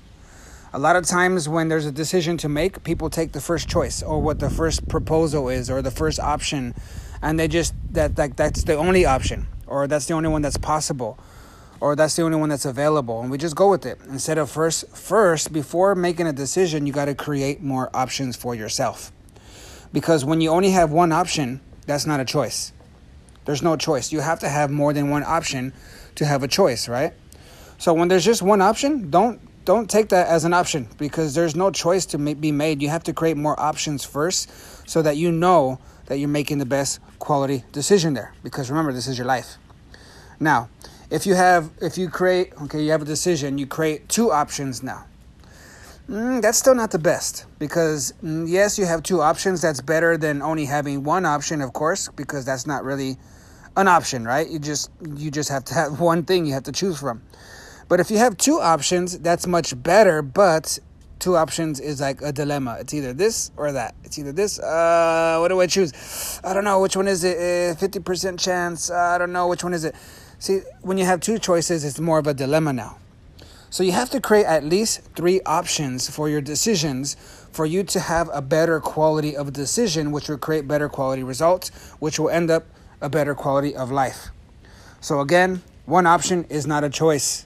A 0.74 0.80
lot 0.80 0.98
of 0.98 1.06
times 1.06 1.48
when 1.48 1.70
there's 1.70 1.86
a 1.86 1.94
decision 1.94 2.36
to 2.38 2.50
make, 2.50 2.84
people 2.84 3.10
take 3.10 3.32
the 3.32 3.40
first 3.40 3.70
choice 3.70 4.04
or 4.04 4.22
what 4.22 4.40
the 4.40 4.50
first 4.50 4.86
proposal 4.90 5.48
is 5.48 5.70
or 5.70 5.82
the 5.82 5.92
first 5.92 6.20
option 6.20 6.76
and 7.22 7.40
they 7.40 7.48
just 7.48 7.74
that 7.92 8.18
like 8.18 8.36
that's 8.36 8.66
the 8.66 8.76
only 8.76 9.06
option 9.06 9.48
or 9.66 9.88
that's 9.88 10.08
the 10.08 10.14
only 10.14 10.28
one 10.28 10.42
that's 10.42 10.58
possible 10.58 11.18
or 11.80 11.96
that's 11.96 12.18
the 12.18 12.22
only 12.22 12.38
one 12.38 12.50
that's 12.50 12.66
available 12.66 13.22
and 13.22 13.32
we 13.32 13.38
just 13.38 13.56
go 13.56 13.70
with 13.70 13.86
it. 13.86 13.98
Instead 14.10 14.38
of 14.38 14.52
first 14.52 14.90
first 14.90 15.54
before 15.54 15.96
making 15.96 16.28
a 16.28 16.34
decision 16.34 16.86
you 16.86 16.92
got 16.92 17.06
to 17.06 17.16
create 17.16 17.62
more 17.62 17.90
options 17.96 18.36
for 18.36 18.54
yourself. 18.54 19.14
Because 19.94 20.26
when 20.26 20.42
you 20.42 20.50
only 20.50 20.72
have 20.72 20.92
one 20.92 21.14
option 21.14 21.62
that's 21.86 22.06
not 22.06 22.20
a 22.20 22.26
choice. 22.26 22.74
There's 23.46 23.64
no 23.64 23.78
choice. 23.78 24.12
You 24.12 24.20
have 24.20 24.40
to 24.40 24.50
have 24.50 24.70
more 24.70 24.92
than 24.92 25.10
one 25.10 25.24
option 25.24 25.72
to 26.16 26.26
have 26.26 26.44
a 26.44 26.48
choice 26.50 26.90
right? 26.90 27.14
So 27.78 27.94
when 27.94 28.10
there's 28.10 28.26
just 28.26 28.42
one 28.42 28.62
option 28.62 29.10
don't 29.10 29.40
don't 29.68 29.90
take 29.90 30.08
that 30.08 30.28
as 30.28 30.46
an 30.46 30.54
option 30.54 30.88
because 30.98 31.36
there's 31.36 31.54
no 31.54 31.70
choice 31.70 32.06
to 32.06 32.18
be 32.18 32.54
made. 32.54 32.82
You 32.82 32.88
have 32.88 33.04
to 33.04 33.14
create 33.14 33.36
more 33.36 33.60
options 33.60 34.06
first 34.06 34.50
so 34.90 35.02
that 35.02 35.18
you 35.18 35.30
know 35.30 35.78
that 36.06 36.20
you're 36.20 36.30
making 36.30 36.60
the 36.60 36.66
best 36.66 37.02
quality 37.20 37.66
decision 37.74 38.14
there. 38.14 38.34
Because 38.44 38.70
remember, 38.70 38.94
this 38.94 39.08
is 39.08 39.18
your 39.18 39.28
life. 39.28 39.58
Now, 40.40 40.70
if 41.12 41.26
you 41.26 41.36
have, 41.36 41.70
if 41.82 41.98
you 41.98 42.10
create, 42.10 42.54
okay, 42.64 42.82
you 42.82 42.92
have 42.92 43.02
a 43.02 43.06
decision, 43.06 43.58
you 43.58 43.68
create 43.68 44.08
two 44.08 44.32
options 44.32 44.84
now. 44.84 45.04
Mm, 46.10 46.42
that's 46.42 46.58
still 46.58 46.76
not 46.76 46.92
the 46.92 47.00
best 47.00 47.46
because 47.60 48.14
mm, 48.24 48.48
yes, 48.48 48.80
you 48.80 48.86
have 48.86 49.04
two 49.04 49.22
options. 49.22 49.62
That's 49.62 49.82
better 49.82 50.16
than 50.16 50.42
only 50.42 50.64
having 50.64 51.04
one 51.04 51.26
option, 51.26 51.62
of 51.62 51.74
course, 51.74 52.08
because 52.16 52.46
that's 52.46 52.66
not 52.66 52.86
really 52.86 53.18
an 53.76 53.90
option, 53.90 54.24
right? 54.24 54.50
You 54.50 54.60
just 54.60 54.90
you 55.18 55.30
just 55.30 55.50
have 55.50 55.66
to 55.66 55.74
have 55.74 56.00
one 56.12 56.24
thing 56.24 56.46
you 56.46 56.54
have 56.54 56.64
to 56.64 56.72
choose 56.72 56.98
from. 56.98 57.22
But 57.88 58.00
if 58.00 58.12
you 58.12 58.18
have 58.18 58.38
two 58.38 58.60
options, 58.60 59.20
that's 59.20 59.48
much 59.48 59.82
better. 59.82 60.22
But 60.22 60.80
two 61.20 61.36
options 61.36 61.80
is 61.80 62.02
like 62.02 62.22
a 62.22 62.32
dilemma. 62.32 62.78
It's 62.80 62.94
either 62.94 63.14
this 63.14 63.52
or 63.58 63.72
that. 63.72 63.96
It's 64.04 64.20
either 64.20 64.32
this. 64.32 64.60
Uh, 64.60 65.38
what 65.40 65.48
do 65.48 65.62
I 65.62 65.68
choose? 65.68 66.40
I 66.44 66.54
don't 66.54 66.64
know. 66.64 66.82
Which 66.82 66.96
one 66.96 67.08
is 67.08 67.24
it? 67.24 67.38
Uh, 67.38 67.76
fifty 67.76 68.00
percent 68.00 68.40
chance. 68.40 68.90
Uh, 68.90 68.96
I 68.96 69.18
don't 69.18 69.32
know. 69.32 69.48
Which 69.48 69.64
one 69.64 69.74
is 69.74 69.84
it? 69.84 69.96
See, 70.40 70.60
when 70.82 70.98
you 70.98 71.06
have 71.06 71.20
two 71.22 71.40
choices, 71.40 71.84
it's 71.84 72.00
more 72.00 72.20
of 72.20 72.28
a 72.28 72.34
dilemma 72.34 72.74
now. 72.74 72.98
So 73.70 73.84
you 73.84 73.92
have 73.92 74.10
to 74.12 74.22
create 74.22 74.46
at 74.46 74.64
least 74.64 75.02
three 75.16 75.42
options 75.46 76.10
for 76.10 76.30
your 76.30 76.42
decisions 76.42 77.16
for 77.52 77.66
you 77.66 77.84
to 77.84 78.00
have 78.00 78.30
a 78.32 78.42
better 78.42 78.80
quality 78.80 79.36
of 79.36 79.52
decision, 79.52 80.12
which 80.12 80.30
will 80.30 80.38
create 80.38 80.68
better 80.68 80.88
quality 80.88 81.24
results, 81.24 81.70
which 82.00 82.20
will 82.20 82.30
end 82.30 82.50
up 82.52 82.66
a 83.02 83.10
better 83.10 83.36
quality 83.36 83.76
of 83.76 83.92
life. 83.92 84.30
So 85.02 85.20
again, 85.20 85.64
one 85.86 86.06
option 86.06 86.46
is 86.50 86.66
not 86.66 86.84
a 86.84 86.90
choice 86.90 87.46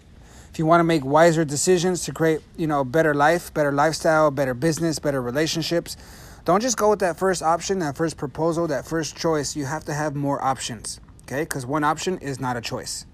if 0.52 0.60
you 0.60 0.66
want 0.66 0.82
to 0.82 0.84
make 0.84 1.06
wiser 1.06 1.46
decisions 1.46 2.04
to 2.04 2.12
create, 2.12 2.42
you 2.58 2.68
know, 2.68 2.84
better 2.84 3.14
life, 3.14 3.54
better 3.54 3.72
lifestyle, 3.72 4.32
better 4.32 4.54
business, 4.54 5.00
better 5.00 5.22
relationships, 5.22 5.96
don't 6.44 6.62
just 6.62 6.76
go 6.76 6.90
with 6.90 7.00
that 7.00 7.18
first 7.18 7.42
option, 7.42 7.80
that 7.80 7.96
first 7.96 8.18
proposal, 8.18 8.68
that 8.68 8.86
first 8.86 9.16
choice. 9.16 9.56
You 9.56 9.66
have 9.66 9.86
to 9.86 9.94
have 9.94 10.14
more 10.14 10.44
options, 10.44 11.00
okay? 11.24 11.44
Because 11.44 11.66
one 11.66 11.86
option 11.86 12.18
is 12.18 12.42
not 12.42 12.58
a 12.58 12.62
choice. 12.62 13.06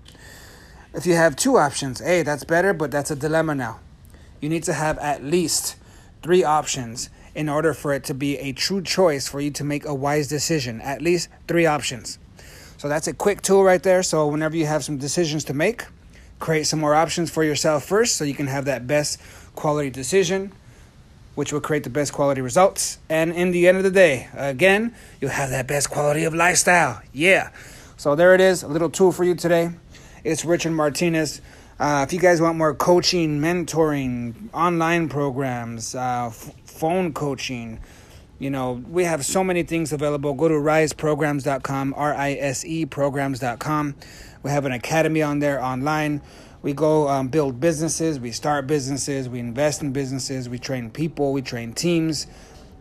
If 0.95 1.05
you 1.05 1.13
have 1.13 1.35
two 1.35 1.57
options, 1.57 1.99
hey, 1.99 2.23
that's 2.23 2.43
better, 2.43 2.73
but 2.73 2.89
that's 2.89 3.11
a 3.11 3.15
dilemma 3.15 3.53
now. 3.53 3.81
You 4.41 4.49
need 4.49 4.63
to 4.63 4.73
have 4.73 4.97
at 4.97 5.23
least 5.23 5.75
three 6.23 6.43
options 6.43 7.11
in 7.35 7.49
order 7.49 7.75
for 7.75 7.93
it 7.93 8.03
to 8.05 8.15
be 8.15 8.39
a 8.39 8.51
true 8.51 8.81
choice 8.81 9.27
for 9.27 9.39
you 9.39 9.51
to 9.51 9.63
make 9.63 9.85
a 9.85 9.93
wise 9.93 10.27
decision. 10.27 10.81
At 10.81 11.03
least 11.03 11.29
three 11.47 11.67
options. 11.67 12.17
So 12.77 12.89
that's 12.89 13.07
a 13.07 13.13
quick 13.13 13.43
tool 13.43 13.63
right 13.63 13.83
there. 13.83 14.01
So 14.01 14.25
whenever 14.27 14.55
you 14.55 14.65
have 14.65 14.83
some 14.83 14.97
decisions 14.97 15.43
to 15.45 15.53
make, 15.53 15.85
create 16.39 16.65
some 16.67 16.79
more 16.79 16.95
options 16.95 17.29
for 17.29 17.43
yourself 17.43 17.85
first 17.85 18.15
so 18.15 18.23
you 18.23 18.33
can 18.33 18.47
have 18.47 18.65
that 18.65 18.87
best 18.87 19.19
quality 19.55 19.89
decision 19.89 20.51
which 21.35 21.53
will 21.53 21.61
create 21.61 21.83
the 21.83 21.89
best 21.89 22.13
quality 22.13 22.41
results. 22.41 22.97
And 23.09 23.31
in 23.31 23.51
the 23.51 23.67
end 23.67 23.77
of 23.77 23.83
the 23.83 23.91
day 23.91 24.27
again 24.35 24.93
you'll 25.19 25.31
have 25.31 25.49
that 25.51 25.67
best 25.67 25.89
quality 25.89 26.23
of 26.23 26.33
lifestyle. 26.33 27.01
Yeah. 27.13 27.51
So 27.97 28.15
there 28.15 28.33
it 28.35 28.41
is 28.41 28.63
a 28.63 28.67
little 28.67 28.89
tool 28.89 29.11
for 29.11 29.23
you 29.23 29.35
today. 29.35 29.71
It's 30.23 30.45
richard 30.45 30.71
martinez. 30.71 31.41
Uh, 31.79 32.03
if 32.07 32.11
you 32.11 32.19
guys 32.19 32.41
want 32.41 32.57
more 32.57 32.73
coaching 32.73 33.39
mentoring 33.39 34.49
online 34.53 35.09
programs 35.09 35.93
uh, 35.93 36.27
f- 36.27 36.51
phone 36.65 37.13
coaching 37.13 37.79
You 38.39 38.51
know, 38.51 38.83
we 38.87 39.03
have 39.03 39.25
so 39.25 39.43
many 39.43 39.63
things 39.63 39.91
available. 39.91 40.33
Go 40.35 40.47
to 40.47 40.53
riseprograms.com, 40.53 41.93
R 41.97 42.13
I 42.13 42.33
S 42.33 42.63
E 42.65 42.85
programs.com. 42.85 43.95
We 44.47 44.53
have 44.53 44.63
an 44.63 44.71
academy 44.71 45.21
on 45.21 45.39
there 45.39 45.61
online. 45.61 46.21
We 46.61 46.71
go 46.71 47.09
um, 47.09 47.27
build 47.27 47.59
businesses, 47.59 48.17
we 48.17 48.31
start 48.31 48.65
businesses, 48.65 49.27
we 49.27 49.41
invest 49.41 49.81
in 49.81 49.91
businesses, 49.91 50.47
we 50.47 50.57
train 50.57 50.89
people, 50.89 51.33
we 51.33 51.41
train 51.41 51.73
teams, 51.73 52.27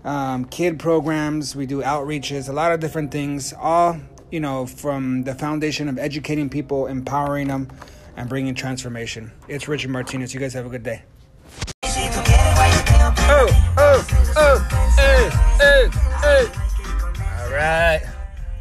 um, 0.05 0.45
kid 0.45 0.79
programs, 0.79 1.57
we 1.57 1.67
do 1.67 1.83
outreaches, 1.83 2.49
a 2.49 2.53
lot 2.53 2.71
of 2.71 2.79
different 2.79 3.11
things, 3.11 3.53
all, 3.53 3.99
you 4.31 4.39
know, 4.39 4.65
from 4.65 5.25
the 5.25 5.35
foundation 5.35 5.89
of 5.89 5.99
educating 5.99 6.49
people, 6.49 6.87
empowering 6.87 7.49
them, 7.49 7.69
and 8.17 8.29
bringing 8.29 8.55
transformation. 8.55 9.33
It's 9.49 9.67
Richard 9.67 9.91
Martinez. 9.91 10.33
You 10.33 10.39
guys 10.39 10.55
have 10.55 10.67
a 10.67 10.71
good 10.71 10.85
day. 10.85 11.03
Oh, 11.83 13.49
oh, 13.77 14.07
oh. 14.37 14.63
All 17.41 17.53
right. 17.53 18.03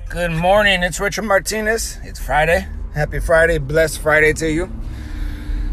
Good 0.09 0.31
morning. 0.31 0.81
It's 0.81 0.99
Richard 0.99 1.25
Martinez. 1.25 1.99
It's 2.03 2.19
Friday. 2.19 2.65
Happy 2.95 3.19
Friday. 3.19 3.57
Blessed 3.57 3.99
Friday 3.99 4.31
to 4.31 4.49
you. 4.49 4.71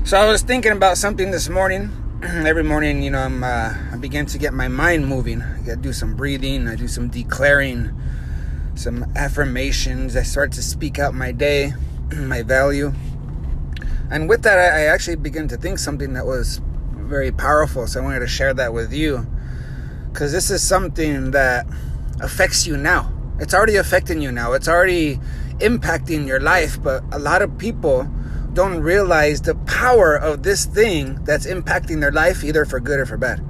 So 0.03 0.17
I 0.17 0.29
was 0.29 0.43
thinking 0.43 0.73
about 0.73 0.99
something 0.99 1.31
this 1.31 1.49
morning. 1.49 1.93
Every 2.25 2.65
morning, 2.65 3.01
you 3.01 3.13
know, 3.13 3.21
I'm, 3.21 3.45
uh, 3.45 3.73
I 3.93 3.97
begin 3.97 4.27
to 4.27 4.39
get 4.39 4.53
my 4.53 4.67
mind 4.67 5.07
moving. 5.07 5.41
I 5.41 5.77
do 5.77 5.93
some 5.93 6.17
breathing. 6.17 6.67
I 6.67 6.75
do 6.75 6.89
some 6.89 7.07
declaring, 7.07 7.93
some 8.75 9.05
affirmations. 9.15 10.17
I 10.17 10.25
start 10.25 10.51
to 10.55 10.63
speak 10.65 10.99
out 10.99 11.15
my 11.15 11.31
day, 11.31 11.75
my 12.17 12.43
value. 12.43 12.93
And 14.11 14.29
with 14.29 14.43
that, 14.43 14.59
I, 14.59 14.81
I 14.81 14.85
actually 14.87 15.15
begin 15.15 15.47
to 15.47 15.57
think 15.57 15.79
something 15.79 16.15
that 16.15 16.27
was 16.27 16.61
very 16.91 17.31
powerful. 17.31 17.87
So 17.87 18.01
I 18.01 18.03
wanted 18.03 18.19
to 18.19 18.27
share 18.27 18.53
that 18.53 18.75
with 18.75 18.93
you 18.93 19.25
because 20.13 20.33
this 20.33 20.51
is 20.51 20.61
something 20.61 21.31
that 21.31 21.69
affects 22.21 22.67
you 22.67 22.77
now. 22.77 23.13
It's 23.39 23.55
already 23.55 23.77
affecting 23.77 24.21
you 24.21 24.33
now. 24.33 24.55
It's 24.55 24.67
already 24.67 25.21
impacting 25.63 26.27
your 26.27 26.41
life. 26.41 26.83
But 26.83 27.05
a 27.13 27.19
lot 27.19 27.43
of 27.43 27.57
people 27.59 28.09
don't 28.53 28.81
realize 28.81 29.41
the 29.41 29.55
power 29.55 30.15
of 30.17 30.43
this 30.43 30.67
thing 30.67 31.25
that's 31.25 31.47
impacting 31.47 32.01
their 32.01 32.13
life, 32.13 32.45
either 32.45 32.65
for 32.65 32.81
good 32.81 33.01
or 33.01 33.07
for 33.07 33.17
bad, 33.17 33.41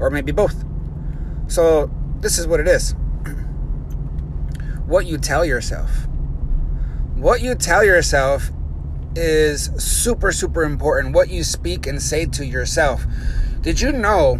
or 0.00 0.10
maybe 0.10 0.32
both. 0.32 0.64
So, 1.48 1.90
this 2.20 2.38
is 2.38 2.46
what 2.46 2.58
it 2.58 2.66
is 2.66 2.92
what 4.86 5.06
you 5.06 5.18
tell 5.18 5.44
yourself. 5.44 5.90
What 7.14 7.40
you 7.40 7.54
tell 7.54 7.84
yourself 7.84 8.50
is 9.14 9.70
super, 9.78 10.32
super 10.32 10.64
important. 10.64 11.14
What 11.14 11.30
you 11.30 11.44
speak 11.44 11.86
and 11.86 12.02
say 12.02 12.26
to 12.26 12.44
yourself. 12.44 13.06
Did 13.60 13.80
you 13.80 13.92
know 13.92 14.38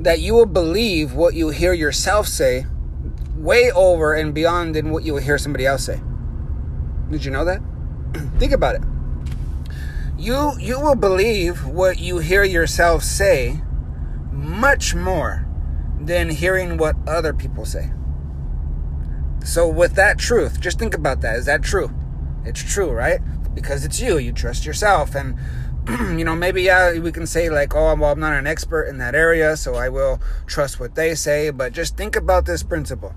that 0.00 0.20
you 0.20 0.34
will 0.34 0.46
believe 0.46 1.14
what 1.14 1.34
you 1.34 1.48
hear 1.48 1.72
yourself 1.72 2.26
say 2.28 2.66
way 3.36 3.70
over 3.72 4.14
and 4.14 4.34
beyond 4.34 4.74
than 4.74 4.90
what 4.90 5.04
you 5.04 5.14
will 5.14 5.22
hear 5.22 5.38
somebody 5.38 5.64
else 5.64 5.84
say? 5.86 6.00
Did 7.10 7.24
you 7.24 7.30
know 7.30 7.44
that? 7.44 7.60
Think 8.38 8.52
about 8.52 8.76
it. 8.76 8.82
You 10.18 10.52
you 10.58 10.80
will 10.80 10.96
believe 10.96 11.64
what 11.64 11.98
you 11.98 12.18
hear 12.18 12.42
yourself 12.42 13.04
say 13.04 13.62
much 14.32 14.94
more 14.94 15.46
than 16.00 16.30
hearing 16.30 16.76
what 16.76 16.96
other 17.06 17.32
people 17.32 17.64
say. 17.64 17.92
So 19.44 19.68
with 19.68 19.94
that 19.94 20.18
truth, 20.18 20.60
just 20.60 20.78
think 20.78 20.94
about 20.94 21.20
that. 21.20 21.36
Is 21.36 21.46
that 21.46 21.62
true? 21.62 21.90
It's 22.44 22.60
true, 22.60 22.90
right? 22.90 23.20
because 23.60 23.84
it's 23.84 24.00
you. 24.00 24.18
You 24.18 24.32
trust 24.32 24.64
yourself. 24.64 25.14
And, 25.14 25.36
you 26.18 26.24
know, 26.24 26.34
maybe, 26.34 26.62
yeah, 26.62 26.98
we 26.98 27.12
can 27.12 27.26
say, 27.26 27.50
like, 27.50 27.74
oh, 27.74 27.94
well, 27.94 28.12
I'm 28.12 28.20
not 28.20 28.32
an 28.34 28.46
expert 28.46 28.84
in 28.84 28.98
that 28.98 29.14
area, 29.14 29.56
so 29.56 29.74
I 29.74 29.88
will 29.88 30.20
trust 30.46 30.78
what 30.78 30.94
they 30.94 31.14
say. 31.14 31.50
But 31.50 31.72
just 31.72 31.96
think 31.96 32.16
about 32.16 32.46
this 32.46 32.62
principle. 32.62 33.14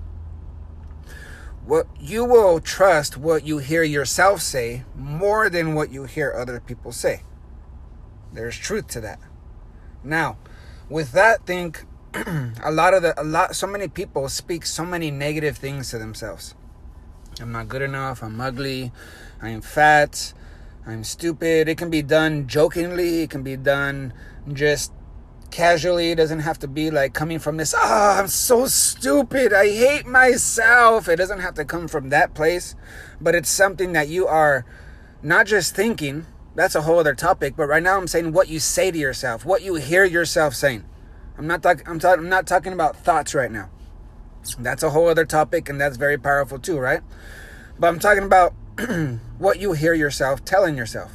What 1.66 1.88
you 2.00 2.26
will 2.26 2.60
trust 2.60 3.18
what 3.18 3.46
you 3.46 3.60
hear 3.60 3.84
yourself 3.84 4.42
say 4.42 4.84
more 4.96 5.50
than 5.50 5.76
what 5.76 5.92
you 5.92 6.06
hear 6.06 6.34
other 6.34 6.60
people 6.60 6.92
say. 6.92 7.22
There's 8.34 8.58
truth 8.58 8.88
to 8.90 9.02
that. 9.02 9.20
Now, 10.04 10.38
with 10.90 11.12
that, 11.12 11.46
think 11.46 11.86
a 12.14 12.72
lot 12.72 12.94
of 12.94 13.04
the 13.04 13.20
a 13.22 13.24
lot 13.24 13.56
so 13.56 13.68
many 13.68 13.88
people 13.88 14.28
speak 14.28 14.66
so 14.66 14.86
many 14.86 15.12
negative 15.12 15.58
things 15.58 15.90
to 15.92 16.00
themselves. 16.00 16.56
I'm 17.40 17.52
not 17.52 17.70
good 17.70 17.82
enough. 17.82 18.24
I'm 18.24 18.42
ugly. 18.42 18.92
I'm 19.42 19.62
fat. 19.62 20.34
I'm 20.86 21.04
stupid. 21.04 21.70
It 21.70 21.78
can 21.78 21.90
be 21.90 22.02
done 22.02 22.48
jokingly. 22.48 23.22
It 23.22 23.30
can 23.30 23.44
be 23.44 23.56
done 23.56 24.14
just 24.52 24.92
casually. 25.52 26.12
It 26.12 26.16
doesn't 26.16 26.40
have 26.40 26.60
to 26.60 26.68
be 26.68 26.90
like 26.90 27.14
coming 27.14 27.40
from 27.40 27.58
this, 27.58 27.76
ah, 27.78 28.16
oh, 28.16 28.20
I'm 28.20 28.28
so 28.28 28.66
stupid. 28.66 29.54
I 29.54 29.70
hate 29.70 30.08
myself. 30.08 31.08
It 31.08 31.18
doesn't 31.18 31.40
have 31.40 31.54
to 31.56 31.66
come 31.66 31.88
from 31.88 32.10
that 32.10 32.34
place, 32.34 32.76
but 33.20 33.36
it's 33.36 33.50
something 33.50 33.94
that 33.94 34.08
you 34.08 34.28
are 34.28 34.66
not 35.22 35.46
just 35.46 35.76
thinking. 35.76 36.26
That's 36.56 36.76
a 36.76 36.82
whole 36.82 37.00
other 37.00 37.16
topic. 37.16 37.56
But 37.56 37.68
right 37.68 37.84
now, 37.84 37.98
I'm 37.98 38.08
saying 38.08 38.34
what 38.34 38.50
you 38.50 38.60
say 38.60 38.92
to 38.92 38.98
yourself, 38.98 39.46
what 39.46 39.62
you 39.62 39.76
hear 39.76 40.04
yourself 40.04 40.56
saying. 40.56 40.86
I'm 41.38 41.48
not 41.48 41.64
talking. 41.64 41.88
I'm, 41.88 42.00
ta- 42.00 42.14
I'm 42.14 42.30
not 42.30 42.48
talking 42.48 42.74
about 42.74 42.98
thoughts 42.98 43.34
right 43.34 43.52
now. 43.52 43.70
That's 44.60 44.84
a 44.84 44.90
whole 44.90 45.08
other 45.08 45.26
topic, 45.26 45.70
and 45.70 45.80
that's 45.80 45.98
very 45.98 46.18
powerful 46.18 46.60
too, 46.60 46.78
right? 46.78 47.02
But 47.80 47.88
I'm 47.88 48.00
talking 48.00 48.24
about 48.24 48.54
what 49.38 49.60
you 49.60 49.74
hear 49.74 49.94
yourself 49.94 50.44
telling 50.44 50.78
yourself. 50.78 51.14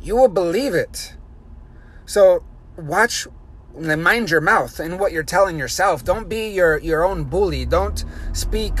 You 0.00 0.16
will 0.16 0.28
believe 0.28 0.74
it. 0.74 1.14
So 2.06 2.44
watch 2.78 3.26
and 3.76 4.02
mind 4.02 4.30
your 4.30 4.40
mouth 4.40 4.80
and 4.80 4.98
what 4.98 5.12
you're 5.12 5.22
telling 5.22 5.58
yourself. 5.58 6.04
Don't 6.04 6.28
be 6.28 6.48
your, 6.48 6.78
your 6.78 7.04
own 7.04 7.24
bully. 7.24 7.66
Don't 7.66 8.04
speak, 8.32 8.72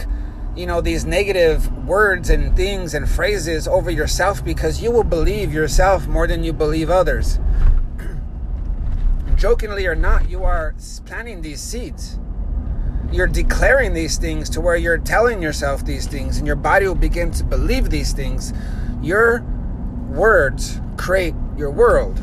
you 0.56 0.66
know, 0.66 0.80
these 0.80 1.04
negative 1.04 1.86
words 1.86 2.30
and 2.30 2.56
things 2.56 2.94
and 2.94 3.08
phrases 3.08 3.68
over 3.68 3.90
yourself 3.90 4.44
because 4.44 4.82
you 4.82 4.90
will 4.90 5.04
believe 5.04 5.52
yourself 5.52 6.06
more 6.06 6.26
than 6.26 6.44
you 6.44 6.52
believe 6.52 6.90
others. 6.90 7.38
Jokingly 9.36 9.86
or 9.86 9.94
not, 9.94 10.28
you 10.30 10.44
are 10.44 10.74
planting 11.06 11.42
these 11.42 11.60
seeds 11.60 12.18
you're 13.10 13.26
declaring 13.26 13.94
these 13.94 14.18
things 14.18 14.50
to 14.50 14.60
where 14.60 14.76
you're 14.76 14.98
telling 14.98 15.40
yourself 15.40 15.84
these 15.84 16.06
things 16.06 16.36
and 16.36 16.46
your 16.46 16.56
body 16.56 16.86
will 16.86 16.94
begin 16.94 17.30
to 17.30 17.42
believe 17.42 17.88
these 17.88 18.12
things 18.12 18.52
your 19.00 19.40
words 20.10 20.78
create 20.98 21.34
your 21.56 21.70
world 21.70 22.22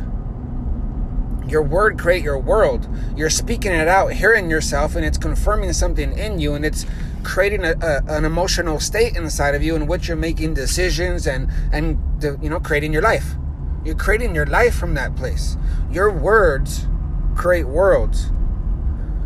your 1.47 1.61
word 1.61 1.97
create 1.97 2.23
your 2.23 2.37
world 2.37 2.87
you're 3.15 3.29
speaking 3.29 3.71
it 3.71 3.87
out 3.87 4.11
hearing 4.13 4.49
yourself 4.49 4.95
and 4.95 5.05
it's 5.05 5.17
confirming 5.17 5.71
something 5.73 6.17
in 6.17 6.39
you 6.39 6.53
and 6.53 6.65
it's 6.65 6.85
creating 7.23 7.63
a, 7.63 7.73
a, 7.81 8.03
an 8.07 8.25
emotional 8.25 8.79
state 8.79 9.15
inside 9.15 9.55
of 9.55 9.63
you 9.63 9.75
in 9.75 9.87
which 9.87 10.07
you're 10.07 10.17
making 10.17 10.53
decisions 10.53 11.27
and 11.27 11.49
and 11.71 11.99
you 12.41 12.49
know 12.49 12.59
creating 12.59 12.91
your 12.91 13.01
life 13.01 13.35
you're 13.83 13.95
creating 13.95 14.33
your 14.33 14.45
life 14.45 14.75
from 14.75 14.93
that 14.93 15.15
place 15.15 15.57
your 15.91 16.11
words 16.11 16.87
create 17.35 17.65
worlds 17.65 18.31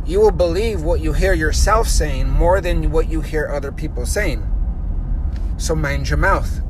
you 0.10 0.20
will 0.20 0.32
believe 0.32 0.82
what 0.82 1.02
you 1.02 1.14
hear 1.14 1.34
yourself 1.34 1.88
saying 1.88 2.28
more 2.28 2.62
than 2.62 2.90
what 2.90 3.12
you 3.12 3.22
hear 3.22 3.48
other 3.48 3.72
people 3.72 4.08
saying. 4.08 4.44
So 5.58 5.76
mind 5.76 6.10
your 6.10 6.18
mouth. 6.18 6.64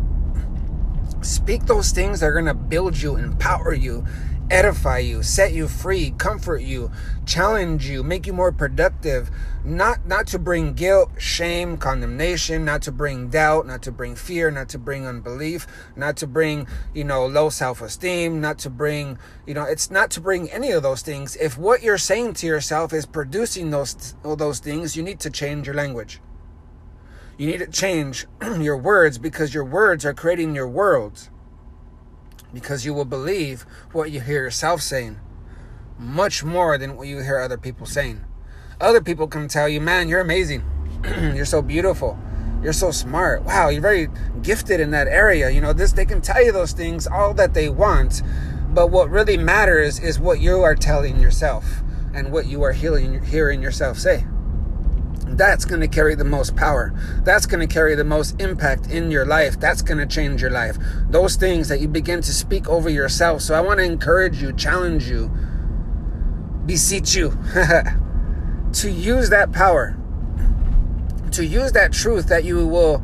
Speak 1.21 1.65
those 1.65 1.91
things 1.91 2.19
that 2.19 2.25
are 2.25 2.33
going 2.33 2.47
to 2.47 2.53
build 2.53 2.99
you, 3.01 3.15
empower 3.15 3.73
you, 3.73 4.05
edify 4.49 4.97
you, 4.99 5.21
set 5.23 5.53
you 5.53 5.67
free, 5.67 6.11
comfort 6.17 6.61
you, 6.61 6.91
challenge 7.25 7.87
you, 7.87 8.03
make 8.03 8.25
you 8.25 8.33
more 8.33 8.51
productive, 8.51 9.29
not 9.63 10.05
not 10.05 10.27
to 10.27 10.39
bring 10.39 10.73
guilt, 10.73 11.11
shame, 11.17 11.77
condemnation, 11.77 12.65
not 12.65 12.81
to 12.83 12.91
bring 12.91 13.29
doubt, 13.29 13.67
not 13.67 13.81
to 13.83 13.91
bring 13.91 14.15
fear, 14.15 14.49
not 14.49 14.69
to 14.69 14.79
bring 14.79 15.05
unbelief, 15.05 15.67
not 15.95 16.17
to 16.17 16.27
bring, 16.27 16.67
you 16.93 17.03
know, 17.03 17.25
low 17.25 17.49
self-esteem, 17.49 18.41
not 18.41 18.57
to 18.59 18.69
bring, 18.69 19.17
you 19.45 19.53
know, 19.53 19.63
it's 19.63 19.91
not 19.91 20.09
to 20.11 20.21
bring 20.21 20.49
any 20.51 20.71
of 20.71 20.83
those 20.83 21.01
things. 21.01 21.35
If 21.35 21.57
what 21.57 21.83
you're 21.83 21.97
saying 21.97 22.33
to 22.35 22.47
yourself 22.47 22.93
is 22.93 23.05
producing 23.05 23.69
those 23.69 24.15
all 24.23 24.35
those 24.35 24.59
things, 24.59 24.95
you 24.95 25.03
need 25.03 25.19
to 25.21 25.29
change 25.29 25.67
your 25.67 25.75
language. 25.75 26.21
You 27.37 27.47
need 27.47 27.59
to 27.59 27.67
change 27.67 28.25
your 28.59 28.77
words 28.77 29.17
because 29.17 29.53
your 29.53 29.63
words 29.63 30.05
are 30.05 30.13
creating 30.13 30.55
your 30.55 30.67
worlds 30.67 31.29
because 32.53 32.85
you 32.85 32.93
will 32.93 33.05
believe 33.05 33.65
what 33.91 34.11
you 34.11 34.21
hear 34.21 34.43
yourself 34.43 34.81
saying 34.81 35.19
much 35.99 36.43
more 36.43 36.77
than 36.77 36.95
what 36.95 37.07
you 37.07 37.19
hear 37.19 37.39
other 37.39 37.57
people 37.57 37.85
saying. 37.85 38.23
Other 38.79 39.01
people 39.01 39.27
can 39.27 39.49
tell 39.49 39.67
you, 39.67 39.81
man, 39.81 40.07
you're 40.07 40.21
amazing. 40.21 40.63
you're 41.35 41.45
so 41.45 41.61
beautiful. 41.61 42.17
You're 42.63 42.73
so 42.73 42.91
smart. 42.91 43.43
Wow, 43.43 43.69
you're 43.69 43.81
very 43.81 44.07
gifted 44.41 44.79
in 44.79 44.91
that 44.91 45.07
area. 45.07 45.49
You 45.49 45.61
know, 45.61 45.73
this 45.73 45.91
they 45.91 46.05
can 46.05 46.21
tell 46.21 46.43
you 46.43 46.51
those 46.51 46.71
things 46.71 47.05
all 47.05 47.33
that 47.33 47.53
they 47.53 47.69
want, 47.69 48.21
but 48.69 48.89
what 48.89 49.09
really 49.09 49.37
matters 49.37 49.99
is 49.99 50.19
what 50.19 50.39
you 50.39 50.61
are 50.61 50.75
telling 50.75 51.19
yourself 51.19 51.81
and 52.13 52.31
what 52.31 52.47
you 52.47 52.63
are 52.63 52.73
hearing, 52.73 53.23
hearing 53.23 53.61
yourself 53.61 53.97
say 53.99 54.25
that's 55.39 55.63
going 55.63 55.79
to 55.79 55.87
carry 55.87 56.15
the 56.15 56.25
most 56.25 56.57
power. 56.57 56.93
That's 57.23 57.45
going 57.45 57.65
to 57.65 57.73
carry 57.73 57.95
the 57.95 58.03
most 58.03 58.39
impact 58.41 58.87
in 58.87 59.09
your 59.09 59.25
life. 59.25 59.57
That's 59.57 59.81
going 59.81 59.97
to 59.97 60.05
change 60.05 60.41
your 60.41 60.51
life. 60.51 60.77
Those 61.09 61.37
things 61.37 61.69
that 61.69 61.79
you 61.79 61.87
begin 61.87 62.21
to 62.21 62.33
speak 62.33 62.67
over 62.67 62.89
yourself. 62.89 63.41
So 63.41 63.55
I 63.55 63.61
want 63.61 63.79
to 63.79 63.85
encourage 63.85 64.41
you, 64.41 64.51
challenge 64.51 65.09
you, 65.09 65.31
beseech 66.65 67.15
you 67.15 67.29
to 68.73 68.91
use 68.91 69.29
that 69.29 69.53
power, 69.53 69.97
to 71.31 71.45
use 71.45 71.71
that 71.71 71.93
truth 71.93 72.27
that 72.27 72.43
you 72.43 72.67
will 72.67 73.01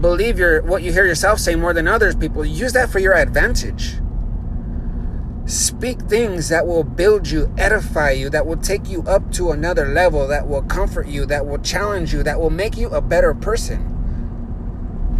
believe 0.00 0.36
your 0.36 0.62
what 0.62 0.82
you 0.82 0.92
hear 0.92 1.06
yourself 1.06 1.38
say 1.38 1.54
more 1.54 1.72
than 1.72 1.86
others 1.86 2.16
people. 2.16 2.44
Use 2.44 2.72
that 2.72 2.90
for 2.90 2.98
your 2.98 3.14
advantage. 3.14 3.98
Speak 5.48 6.02
things 6.02 6.50
that 6.50 6.66
will 6.66 6.84
build 6.84 7.26
you, 7.30 7.50
edify 7.56 8.10
you, 8.10 8.28
that 8.28 8.46
will 8.46 8.58
take 8.58 8.86
you 8.86 9.02
up 9.04 9.32
to 9.32 9.50
another 9.50 9.86
level, 9.86 10.28
that 10.28 10.46
will 10.46 10.60
comfort 10.60 11.06
you, 11.06 11.24
that 11.24 11.46
will 11.46 11.56
challenge 11.56 12.12
you, 12.12 12.22
that 12.22 12.38
will 12.38 12.50
make 12.50 12.76
you 12.76 12.90
a 12.90 13.00
better 13.00 13.32
person. 13.32 13.94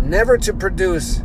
Never 0.02 0.36
to 0.36 0.52
produce 0.52 1.22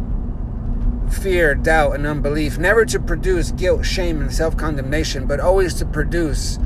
fear, 1.12 1.54
doubt, 1.54 1.96
and 1.96 2.08
unbelief, 2.08 2.58
never 2.58 2.86
to 2.86 2.98
produce 2.98 3.52
guilt, 3.52 3.86
shame, 3.86 4.22
and 4.22 4.34
self 4.34 4.56
condemnation, 4.56 5.28
but 5.28 5.42
always 5.42 5.74
to 5.76 5.86
produce 5.86 6.58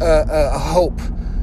a, 0.00 0.50
a 0.54 0.58
hope, 0.58 1.00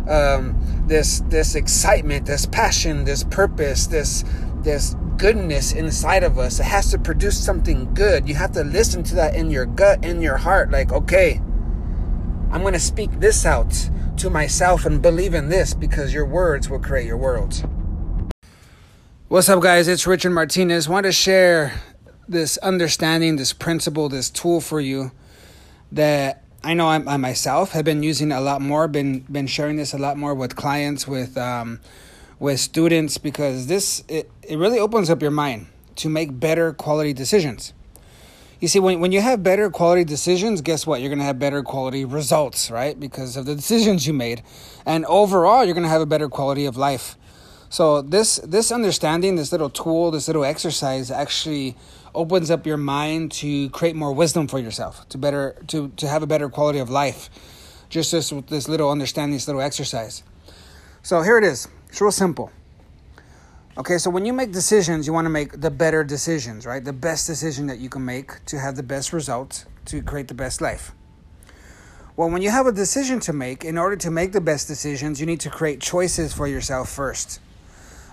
um, 0.09 0.83
this 0.87 1.21
this 1.29 1.55
excitement, 1.55 2.25
this 2.25 2.45
passion, 2.45 3.05
this 3.05 3.23
purpose, 3.23 3.87
this 3.87 4.25
this 4.63 4.95
goodness 5.17 5.73
inside 5.73 6.23
of 6.23 6.37
us. 6.39 6.59
It 6.59 6.63
has 6.63 6.91
to 6.91 6.97
produce 6.97 7.37
something 7.37 7.93
good. 7.93 8.27
You 8.27 8.35
have 8.35 8.51
to 8.53 8.63
listen 8.63 9.03
to 9.03 9.15
that 9.15 9.35
in 9.35 9.51
your 9.51 9.65
gut, 9.65 10.03
in 10.03 10.21
your 10.21 10.37
heart. 10.37 10.71
Like, 10.71 10.91
okay, 10.91 11.41
I'm 12.51 12.61
going 12.61 12.73
to 12.73 12.79
speak 12.79 13.19
this 13.19 13.45
out 13.45 13.89
to 14.17 14.29
myself 14.29 14.85
and 14.85 15.01
believe 15.01 15.33
in 15.33 15.49
this 15.49 15.73
because 15.73 16.13
your 16.13 16.25
words 16.25 16.69
will 16.69 16.79
create 16.79 17.05
your 17.05 17.17
world. 17.17 17.67
What's 19.27 19.47
up, 19.47 19.61
guys? 19.61 19.87
It's 19.87 20.05
Richard 20.05 20.31
Martinez. 20.31 20.89
Want 20.89 21.05
to 21.05 21.11
share 21.11 21.73
this 22.27 22.57
understanding, 22.57 23.37
this 23.37 23.53
principle, 23.53 24.09
this 24.09 24.29
tool 24.29 24.59
for 24.59 24.81
you 24.81 25.11
that 25.91 26.43
I 26.63 26.73
know 26.73 26.87
I 26.87 27.17
myself 27.17 27.71
have 27.71 27.85
been 27.85 28.03
using 28.03 28.31
a 28.31 28.41
lot 28.41 28.61
more. 28.61 28.87
Been 28.87 29.21
been 29.21 29.47
sharing 29.47 29.77
this 29.77 29.93
a 29.93 29.97
lot 29.97 30.17
more 30.17 30.35
with 30.35 30.55
clients, 30.55 31.07
with 31.07 31.37
um, 31.37 31.79
with 32.41 32.59
students 32.59 33.19
because 33.19 33.67
this 33.67 34.03
it, 34.07 34.29
it 34.41 34.57
really 34.57 34.79
opens 34.79 35.11
up 35.11 35.21
your 35.21 35.31
mind 35.31 35.67
to 35.95 36.09
make 36.09 36.39
better 36.39 36.73
quality 36.73 37.13
decisions. 37.13 37.71
You 38.59 38.67
see, 38.67 38.79
when, 38.79 38.99
when 38.99 39.11
you 39.11 39.21
have 39.21 39.43
better 39.43 39.69
quality 39.69 40.03
decisions, 40.03 40.61
guess 40.61 40.85
what? 40.87 41.01
You're 41.01 41.09
going 41.09 41.19
to 41.19 41.25
have 41.25 41.37
better 41.37 41.61
quality 41.61 42.03
results, 42.03 42.71
right? 42.71 42.99
Because 42.99 43.37
of 43.37 43.45
the 43.45 43.55
decisions 43.55 44.07
you 44.07 44.13
made. 44.13 44.41
And 44.85 45.05
overall, 45.05 45.65
you're 45.65 45.75
going 45.75 45.83
to 45.83 45.89
have 45.89 46.01
a 46.01 46.07
better 46.07 46.29
quality 46.29 46.65
of 46.65 46.77
life. 46.77 47.15
So 47.69 48.01
this 48.01 48.37
this 48.37 48.71
understanding, 48.71 49.35
this 49.35 49.51
little 49.51 49.69
tool, 49.69 50.09
this 50.09 50.27
little 50.27 50.43
exercise 50.43 51.11
actually 51.11 51.77
opens 52.15 52.49
up 52.49 52.65
your 52.65 52.77
mind 52.77 53.31
to 53.33 53.69
create 53.69 53.95
more 53.95 54.13
wisdom 54.13 54.47
for 54.47 54.57
yourself, 54.57 55.07
to 55.09 55.19
better 55.19 55.55
to 55.67 55.89
to 55.89 56.07
have 56.07 56.23
a 56.23 56.27
better 56.27 56.49
quality 56.49 56.79
of 56.79 56.89
life. 56.89 57.29
Just 57.89 58.11
this 58.11 58.33
this 58.47 58.67
little 58.67 58.89
understanding, 58.89 59.35
this 59.35 59.47
little 59.47 59.61
exercise. 59.61 60.23
So 61.03 61.21
here 61.21 61.37
it 61.37 61.43
is. 61.43 61.67
It's 61.91 61.99
real 61.99 62.09
simple. 62.09 62.51
Okay, 63.77 63.97
so 63.97 64.09
when 64.09 64.25
you 64.25 64.31
make 64.31 64.53
decisions, 64.53 65.05
you 65.05 65.11
want 65.11 65.25
to 65.25 65.29
make 65.29 65.59
the 65.59 65.69
better 65.69 66.05
decisions, 66.05 66.65
right? 66.65 66.81
The 66.83 66.93
best 66.93 67.27
decision 67.27 67.67
that 67.67 67.79
you 67.79 67.89
can 67.89 68.05
make 68.05 68.43
to 68.45 68.57
have 68.57 68.77
the 68.77 68.83
best 68.83 69.11
results, 69.11 69.65
to 69.85 70.01
create 70.01 70.29
the 70.29 70.33
best 70.33 70.61
life. 70.61 70.93
Well, 72.15 72.29
when 72.29 72.41
you 72.41 72.49
have 72.49 72.65
a 72.65 72.71
decision 72.71 73.19
to 73.21 73.33
make, 73.33 73.65
in 73.65 73.77
order 73.77 73.97
to 73.97 74.09
make 74.09 74.31
the 74.31 74.39
best 74.39 74.69
decisions, 74.69 75.19
you 75.19 75.25
need 75.25 75.41
to 75.41 75.49
create 75.49 75.81
choices 75.81 76.33
for 76.33 76.47
yourself 76.47 76.89
first. 76.89 77.41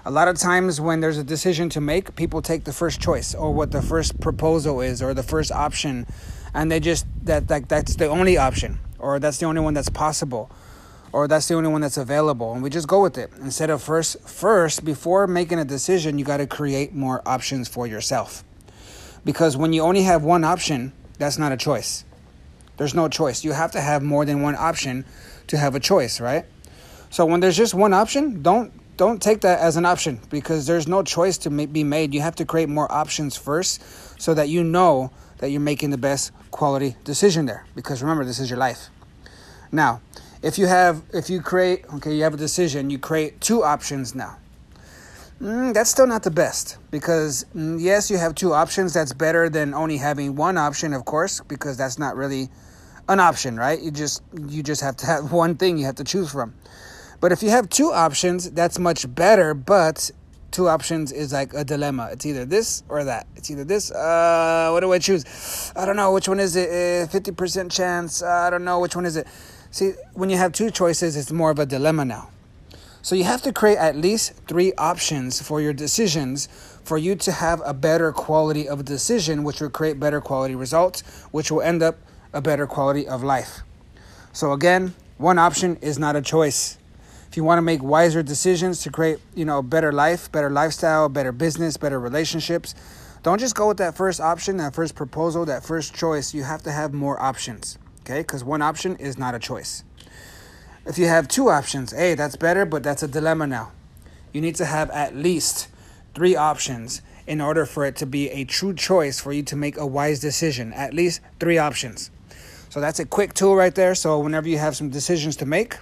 A 0.04 0.11
lot 0.11 0.26
of 0.26 0.37
times 0.37 0.80
when 0.80 0.99
there's 0.99 1.18
a 1.18 1.25
decision 1.25 1.68
to 1.70 1.80
make, 1.80 2.16
people 2.16 2.42
take 2.42 2.64
the 2.64 2.73
first 2.73 3.00
choice 3.00 3.32
or 3.32 3.54
what 3.54 3.70
the 3.70 3.82
first 3.82 4.18
proposal 4.20 4.80
is 4.80 5.00
or 5.00 5.14
the 5.14 5.23
first 5.23 5.52
option 5.52 6.04
and 6.52 6.73
they 6.73 6.80
just 6.80 7.06
that 7.23 7.47
that 7.49 7.68
that's 7.68 7.97
the 7.97 8.08
only 8.08 8.38
option 8.38 8.80
or 8.99 9.18
that's 9.18 9.38
the 9.38 9.47
only 9.47 9.61
one 9.61 9.75
that's 9.75 9.90
possible 9.90 10.50
or 11.12 11.26
that's 11.26 11.48
the 11.48 11.54
only 11.54 11.68
one 11.68 11.80
that's 11.80 11.96
available 11.96 12.52
and 12.52 12.62
we 12.62 12.70
just 12.70 12.88
go 12.88 13.02
with 13.02 13.16
it. 13.18 13.30
Instead 13.40 13.70
of 13.70 13.82
first 13.82 14.20
first 14.28 14.84
before 14.84 15.26
making 15.26 15.58
a 15.58 15.64
decision 15.64 16.18
you 16.18 16.24
got 16.24 16.38
to 16.38 16.46
create 16.46 16.94
more 16.94 17.22
options 17.26 17.68
for 17.68 17.86
yourself. 17.86 18.44
Because 19.25 19.56
when 19.56 19.73
you 19.73 19.82
only 19.82 20.02
have 20.02 20.23
one 20.23 20.44
option 20.44 20.92
that's 21.18 21.38
not 21.38 21.52
a 21.52 21.56
choice. 21.56 22.04
There's 22.76 22.94
no 22.94 23.08
choice. 23.08 23.42
You 23.42 23.52
have 23.52 23.73
to 23.73 23.80
have 23.80 24.02
more 24.02 24.25
than 24.25 24.42
one 24.42 24.54
option 24.54 25.04
to 25.49 25.56
have 25.56 25.75
a 25.75 25.80
choice 25.80 26.21
right? 26.21 26.44
So 27.10 27.25
when 27.25 27.40
there's 27.40 27.56
just 27.56 27.75
one 27.75 27.94
option 27.94 28.42
don't 28.42 28.73
don't 28.99 29.23
take 29.23 29.42
that 29.42 29.60
as 29.60 29.76
an 29.76 29.86
option 29.86 30.21
because 30.28 30.66
there's 30.66 30.88
no 30.88 31.04
choice 31.04 31.38
to 31.38 31.50
be 31.50 31.84
made. 31.84 32.12
You 32.12 32.21
have 32.21 32.34
to 32.36 32.44
create 32.44 32.68
more 32.68 32.90
options 32.90 33.36
first 33.36 33.80
so 34.21 34.34
that 34.34 34.49
you 34.49 34.64
know 34.64 35.12
that 35.38 35.50
you're 35.50 35.60
making 35.60 35.90
the 35.90 35.99
best 35.99 36.32
quality 36.50 36.97
decision 37.04 37.47
there 37.47 37.64
because 37.76 38.02
remember 38.02 38.25
this 38.25 38.40
is 38.40 38.50
your 38.50 38.58
life. 38.58 38.90
Now 39.71 40.00
if 40.42 40.58
you 40.58 40.66
have 40.66 41.02
if 41.12 41.28
you 41.28 41.40
create 41.40 41.84
okay 41.94 42.14
you 42.14 42.22
have 42.22 42.34
a 42.34 42.38
decision 42.38 42.90
you 42.90 42.98
create 42.98 43.40
two 43.40 43.64
options 43.64 44.14
now. 44.14 44.36
Mm, 45.40 45.72
that's 45.72 45.90
still 45.90 46.06
not 46.06 46.24
the 46.24 46.32
best 46.32 46.78
because 46.90 47.46
mm, 47.54 47.80
yes 47.80 48.10
you 48.10 48.18
have 48.18 48.34
two 48.34 48.52
options. 48.52 48.92
That's 48.92 49.12
better 49.12 49.48
than 49.48 49.74
only 49.74 49.96
having 49.96 50.36
one 50.36 50.58
option 50.58 50.92
of 50.92 51.04
course 51.04 51.40
because 51.48 51.76
that's 51.76 51.98
not 51.98 52.16
really 52.16 52.48
an 53.08 53.20
option 53.20 53.56
right? 53.56 53.80
You 53.80 53.90
just 53.90 54.22
you 54.48 54.62
just 54.62 54.80
have 54.82 54.96
to 54.98 55.06
have 55.06 55.32
one 55.44 55.56
thing 55.56 55.78
you 55.78 55.86
have 55.86 55.96
to 55.96 56.04
choose 56.04 56.30
from. 56.30 56.54
But 57.20 57.32
if 57.32 57.42
you 57.42 57.50
have 57.50 57.68
two 57.68 57.90
options 57.92 58.50
that's 58.50 58.78
much 58.78 59.12
better 59.12 59.54
but 59.54 60.10
two 60.50 60.68
options 60.68 61.12
is 61.12 61.32
like 61.32 61.52
a 61.52 61.64
dilemma. 61.64 62.08
It's 62.12 62.24
either 62.24 62.44
this 62.44 62.82
or 62.88 63.04
that. 63.04 63.26
It's 63.36 63.50
either 63.50 63.64
this 63.64 63.90
uh 63.90 64.70
what 64.72 64.80
do 64.80 64.92
i 64.92 64.98
choose? 64.98 65.72
I 65.76 65.84
don't 65.84 65.96
know 65.96 66.12
which 66.12 66.28
one 66.28 66.40
is 66.40 66.54
it? 66.56 66.68
Uh, 66.68 67.06
50% 67.08 67.70
chance. 67.72 68.22
Uh, 68.22 68.28
i 68.28 68.50
don't 68.50 68.64
know 68.64 68.78
which 68.78 68.94
one 68.94 69.04
is 69.04 69.16
it 69.16 69.26
See, 69.78 69.93
when 70.14 70.28
you 70.28 70.36
have 70.38 70.50
two 70.50 70.73
choices, 70.73 71.17
it's 71.17 71.30
more 71.30 71.52
of 71.52 71.60
a 71.60 71.64
dilemma 71.64 72.04
now. 72.04 72.30
So 73.00 73.14
you 73.14 73.23
have 73.23 73.43
to 73.43 73.52
create 73.52 73.78
at 73.78 73.95
least 73.95 74.32
three 74.49 74.73
options 74.76 75.41
for 75.41 75.60
your 75.60 75.73
decisions 75.73 76.49
for 76.82 76.99
you 76.99 77.14
to 77.14 77.30
have 77.30 77.62
a 77.64 77.73
better 77.73 78.10
quality 78.10 78.69
of 78.69 78.84
decision, 78.84 79.45
which 79.45 79.60
will 79.60 79.71
create 79.71 80.00
better 80.00 80.21
quality 80.21 80.56
results, 80.56 81.02
which 81.30 81.52
will 81.52 81.62
end 81.62 81.80
up 81.84 81.97
a 82.32 82.41
better 82.41 82.67
quality 82.67 83.06
of 83.06 83.23
life. 83.23 83.60
So 84.32 84.50
again, 84.50 84.95
one 85.17 85.38
option 85.38 85.76
is 85.76 85.97
not 85.97 86.17
a 86.17 86.23
choice. 86.23 86.76
If 87.28 87.36
you 87.36 87.45
want 87.45 87.58
to 87.58 87.62
make 87.62 87.80
wiser 87.80 88.25
decisions 88.25 88.82
to 88.82 88.91
create, 88.91 89.21
you 89.36 89.45
know, 89.45 89.58
a 89.58 89.62
better 89.62 89.93
life, 89.93 90.32
better 90.32 90.50
lifestyle, 90.50 91.08
better 91.08 91.30
business, 91.30 91.76
better 91.76 92.00
relationships, 92.00 92.75
don't 93.23 93.38
just 93.38 93.54
go 93.54 93.69
with 93.69 93.76
that 93.76 93.97
first 93.97 94.21
option, 94.21 94.56
that 94.56 94.75
first 94.75 94.97
proposal, 94.97 95.45
that 95.45 95.62
first 95.62 95.95
choice. 95.95 96.34
You 96.34 96.43
have 96.43 96.64
to 96.64 96.73
have 96.73 96.93
more 96.93 97.23
options 97.23 97.78
okay? 98.08 98.21
Because 98.21 98.42
one 98.42 98.62
option 98.62 98.97
is 98.97 99.18
not 99.18 99.34
a 99.34 99.38
choice. 99.38 99.84
If 100.86 100.99
you 100.99 101.06
have 101.06 101.28
two 101.28 101.50
options, 101.50 101.92
hey, 101.92 102.14
that's 102.14 102.36
better, 102.36 102.64
but 102.64 102.82
that's 102.82 103.02
a 103.02 103.08
dilemma 103.08 103.47
now. 103.47 103.73
You 104.32 104.40
need 104.40 104.56
to 104.56 104.64
have 104.64 104.90
at 104.90 105.14
least 105.14 105.68
three 106.14 106.34
options 106.34 107.02
in 107.26 107.40
order 107.40 107.66
for 107.66 107.84
it 107.84 107.97
to 107.97 108.06
be 108.06 108.30
a 108.30 108.44
true 108.44 108.75
choice 108.75 109.21
for 109.21 109.32
you 109.32 109.42
to 109.42 109.56
make 109.56 109.76
a 109.76 109.86
wise 109.86 110.21
decision. 110.21 110.73
At 110.73 110.94
least 110.94 111.21
three 111.38 111.58
options. 111.58 112.10
So 112.71 112.80
that's 112.80 112.99
a 112.99 113.04
quick 113.04 113.34
tool 113.34 113.54
right 113.54 113.75
there. 113.75 113.94
So 113.94 114.18
whenever 114.18 114.49
you 114.49 114.58
have 114.58 114.76
some 114.76 114.88
decisions 114.88 115.36
to 115.36 115.47
make, 115.47 115.76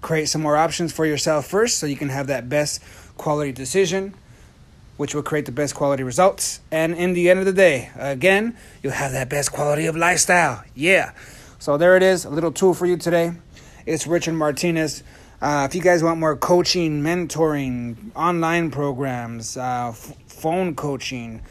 create 0.00 0.28
some 0.28 0.42
more 0.42 0.56
options 0.56 0.92
for 0.92 1.06
yourself 1.06 1.46
first 1.46 1.78
so 1.78 1.86
you 1.86 1.96
can 1.96 2.08
have 2.08 2.26
that 2.28 2.48
best 2.48 2.82
quality 3.16 3.52
decision 3.52 4.14
which 4.98 5.14
will 5.14 5.22
create 5.22 5.46
the 5.46 5.52
best 5.52 5.74
quality 5.74 6.02
results. 6.02 6.60
And 6.70 6.94
in 6.94 7.14
the 7.14 7.30
end 7.30 7.38
of 7.38 7.46
the 7.46 7.52
day, 7.52 7.90
again, 7.96 8.56
you'll 8.82 8.92
have 8.92 9.12
that 9.12 9.30
best 9.30 9.52
quality 9.52 9.86
of 9.86 9.96
lifestyle. 9.96 10.62
Yeah. 10.74 11.12
So 11.60 11.76
there 11.76 11.96
it 11.96 12.04
is, 12.04 12.24
a 12.24 12.30
little 12.30 12.52
tool 12.52 12.72
for 12.72 12.86
you 12.86 12.96
today. 12.96 13.32
It's 13.84 14.06
Richard 14.06 14.34
Martinez. 14.34 15.02
Uh, 15.42 15.66
if 15.68 15.74
you 15.74 15.82
guys 15.82 16.04
want 16.04 16.20
more 16.20 16.36
coaching, 16.36 17.02
mentoring, 17.02 18.12
online 18.14 18.70
programs, 18.70 19.56
uh, 19.56 19.88
f- 19.88 20.14
phone 20.28 20.76
coaching, 20.76 21.42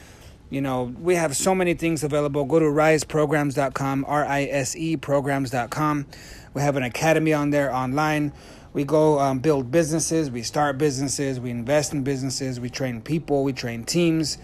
you 0.49 0.61
know, 0.61 0.83
we 1.01 1.15
have 1.15 1.35
so 1.35 1.53
many 1.53 1.73
things 1.73 2.05
available. 2.05 2.45
Go 2.45 2.57
to 2.57 2.65
riseprograms.com, 2.65 4.05
R 4.07 4.25
I 4.25 4.43
S 4.45 4.77
E 4.77 4.95
programs.com. 4.95 6.05
We 6.53 6.61
have 6.61 6.77
an 6.77 6.83
academy 6.83 7.33
on 7.33 7.49
there 7.49 7.73
online. 7.73 8.31
We 8.71 8.85
go 8.85 9.19
um, 9.19 9.39
build 9.39 9.71
businesses, 9.71 10.31
we 10.31 10.41
start 10.41 10.77
businesses, 10.77 11.37
we 11.37 11.51
invest 11.51 11.91
in 11.91 12.03
businesses, 12.03 12.61
we 12.61 12.69
train 12.69 13.01
people, 13.01 13.43
we 13.43 13.51
train 13.51 13.83
teams, 13.83 14.37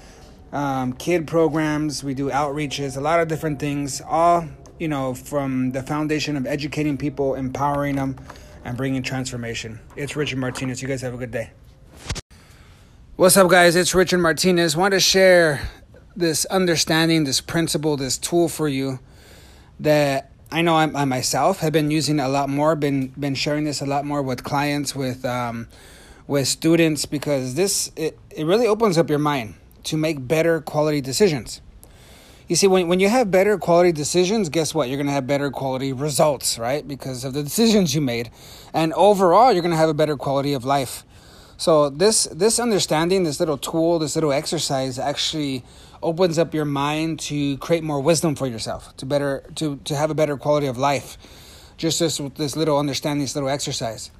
um, 0.52 0.91
kid 0.91 1.26
programs, 1.26 2.04
we 2.04 2.13
do 2.13 2.30
outreaches, 2.32 2.97
a 2.97 3.02
lot 3.02 3.21
of 3.21 3.30
different 3.30 3.60
things, 3.60 4.02
all 4.02 4.45
you 4.80 4.88
know, 4.88 5.14
from 5.14 5.72
the 5.72 5.84
foundation 5.84 6.36
of 6.36 6.46
educating 6.46 6.98
people, 6.98 7.36
empowering 7.36 7.96
them, 7.96 8.18
and 8.66 8.78
bringing 8.78 9.04
transformation. 9.04 9.80
It's 9.96 10.16
Richard 10.16 10.40
Martinez. 10.40 10.82
You 10.82 10.88
guys 10.88 11.02
have 11.02 11.14
a 11.14 11.18
good 11.18 11.32
day. 11.32 11.52
What's 13.16 13.38
up, 13.38 13.50
guys? 13.50 13.76
It's 13.76 13.94
Richard 13.94 14.20
Martinez. 14.20 14.76
Want 14.76 14.94
to 14.94 15.00
share 15.00 15.70
this 16.16 16.46
understanding, 16.46 17.26
this 17.26 17.42
principle, 17.42 17.98
this 17.98 18.18
tool 18.18 18.50
for 18.50 18.68
you 18.68 19.00
that 19.80 20.32
I 20.52 20.62
know 20.62 20.76
I, 20.76 20.84
I, 20.84 21.06
myself 21.06 21.60
have 21.60 21.74
been 21.74 21.92
using 21.92 22.20
a 22.20 22.28
lot 22.28 22.50
more. 22.50 22.76
Been 22.76 23.08
been 23.10 23.36
sharing 23.36 23.66
this 23.66 23.82
a 23.82 23.86
lot 23.86 24.06
more 24.06 24.22
with 24.22 24.44
clients, 24.44 24.96
with 24.96 25.26
um, 25.26 25.68
with 26.28 26.48
students, 26.48 27.06
because 27.06 27.56
this 27.56 27.92
it, 27.96 28.18
it 28.30 28.46
really 28.46 28.68
opens 28.68 28.98
up 28.98 29.10
your 29.10 29.20
mind 29.20 29.56
to 29.86 29.98
make 29.98 30.28
better 30.28 30.62
quality 30.62 31.02
decisions. 31.02 31.62
You 32.54 32.58
see, 32.58 32.68
when, 32.68 32.88
when 32.88 33.00
you 33.00 33.10
have 33.10 33.32
better 33.32 33.58
quality 33.58 33.92
decisions, 33.92 34.48
guess 34.50 34.76
what? 34.76 34.88
You're 34.88 34.98
going 34.98 35.08
to 35.08 35.13
have 35.13 35.26
better 35.26 35.50
quality 35.50 35.92
results, 35.92 36.60
right? 36.60 36.88
Because 36.88 37.24
of 37.24 37.34
the 37.34 37.42
decisions 37.42 37.96
you 37.96 38.02
made. 38.02 38.30
And 38.76 38.94
overall, 38.94 39.52
you're 39.52 39.63
going 39.63 39.72
to 39.72 39.78
have 39.78 39.89
a 39.89 39.94
better 39.96 40.16
quality 40.16 40.54
of 40.54 40.63
life. 40.63 41.04
So 41.58 41.89
this 41.89 42.26
this 42.26 42.60
understanding, 42.60 43.24
this 43.24 43.39
little 43.39 43.58
tool, 43.58 43.98
this 43.98 44.13
little 44.13 44.32
exercise 44.32 45.00
actually 45.00 45.63
opens 46.04 46.38
up 46.38 46.54
your 46.54 46.66
mind 46.66 47.22
to 47.22 47.58
create 47.58 47.84
more 47.84 48.00
wisdom 48.00 48.36
for 48.36 48.46
yourself, 48.46 48.96
to 48.98 49.08
better 49.08 49.44
to 49.56 49.78
to 49.86 49.96
have 49.96 50.12
a 50.12 50.13
better 50.13 50.38
quality 50.38 50.68
of 50.68 50.78
life. 50.78 51.18
Just 51.78 51.98
this 51.98 52.22
this 52.36 52.56
little 52.56 52.78
understanding, 52.78 53.24
this 53.24 53.34
little 53.34 53.50
exercise. 53.50 54.12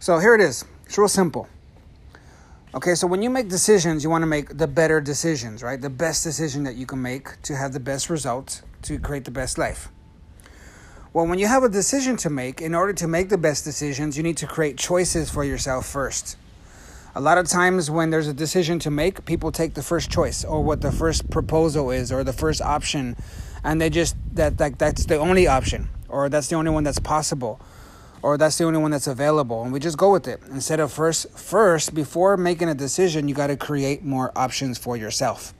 So 0.00 0.18
here 0.18 0.34
it 0.34 0.40
is. 0.40 0.64
It's 0.86 0.98
real 0.98 1.06
simple. 1.06 1.46
Okay, 2.74 2.94
so 2.94 3.06
when 3.06 3.20
you 3.20 3.28
make 3.28 3.50
decisions, 3.50 4.02
you 4.02 4.08
want 4.08 4.22
to 4.22 4.26
make 4.26 4.56
the 4.56 4.66
better 4.66 4.98
decisions, 4.98 5.62
right? 5.62 5.78
The 5.78 5.90
best 5.90 6.24
decision 6.24 6.64
that 6.64 6.74
you 6.74 6.86
can 6.86 7.02
make 7.02 7.42
to 7.42 7.54
have 7.54 7.74
the 7.74 7.80
best 7.80 8.08
results 8.08 8.62
to 8.82 8.98
create 8.98 9.26
the 9.26 9.30
best 9.30 9.58
life. 9.58 9.90
Well, 11.12 11.26
when 11.26 11.38
you 11.38 11.48
have 11.48 11.64
a 11.64 11.68
decision 11.68 12.16
to 12.18 12.30
make, 12.30 12.62
in 12.62 12.74
order 12.74 12.94
to 12.94 13.06
make 13.06 13.28
the 13.28 13.36
best 13.36 13.64
decisions, 13.64 14.16
you 14.16 14.22
need 14.22 14.38
to 14.38 14.46
create 14.46 14.78
choices 14.78 15.28
for 15.28 15.44
yourself 15.44 15.84
first. 15.84 16.38
A 17.14 17.20
lot 17.20 17.36
of 17.36 17.46
times, 17.46 17.90
when 17.90 18.08
there's 18.08 18.26
a 18.26 18.32
decision 18.32 18.78
to 18.78 18.90
make, 18.90 19.26
people 19.26 19.52
take 19.52 19.74
the 19.74 19.82
first 19.82 20.10
choice 20.10 20.42
or 20.42 20.64
what 20.64 20.80
the 20.80 20.90
first 20.90 21.28
proposal 21.28 21.90
is 21.90 22.10
or 22.10 22.24
the 22.24 22.32
first 22.32 22.62
option, 22.62 23.18
and 23.62 23.82
they 23.82 23.90
just 23.90 24.16
that 24.32 24.58
like 24.58 24.78
that's 24.78 25.04
the 25.04 25.18
only 25.18 25.46
option 25.46 25.90
or 26.08 26.30
that's 26.30 26.48
the 26.48 26.54
only 26.54 26.70
one 26.70 26.84
that's 26.84 26.98
possible 26.98 27.60
or 28.22 28.38
that's 28.38 28.56
the 28.56 28.64
only 28.64 28.78
one 28.78 28.92
that's 28.92 29.08
available 29.08 29.62
and 29.62 29.72
we 29.72 29.80
just 29.80 29.98
go 29.98 30.12
with 30.12 30.26
it. 30.28 30.40
Instead 30.50 30.80
of 30.80 30.92
first 30.92 31.30
first 31.36 31.94
before 31.94 32.36
making 32.36 32.68
a 32.68 32.74
decision 32.74 33.28
you 33.28 33.34
got 33.34 33.48
to 33.48 33.56
create 33.56 34.02
more 34.02 34.32
options 34.36 34.78
for 34.78 34.96
yourself. 34.96 35.52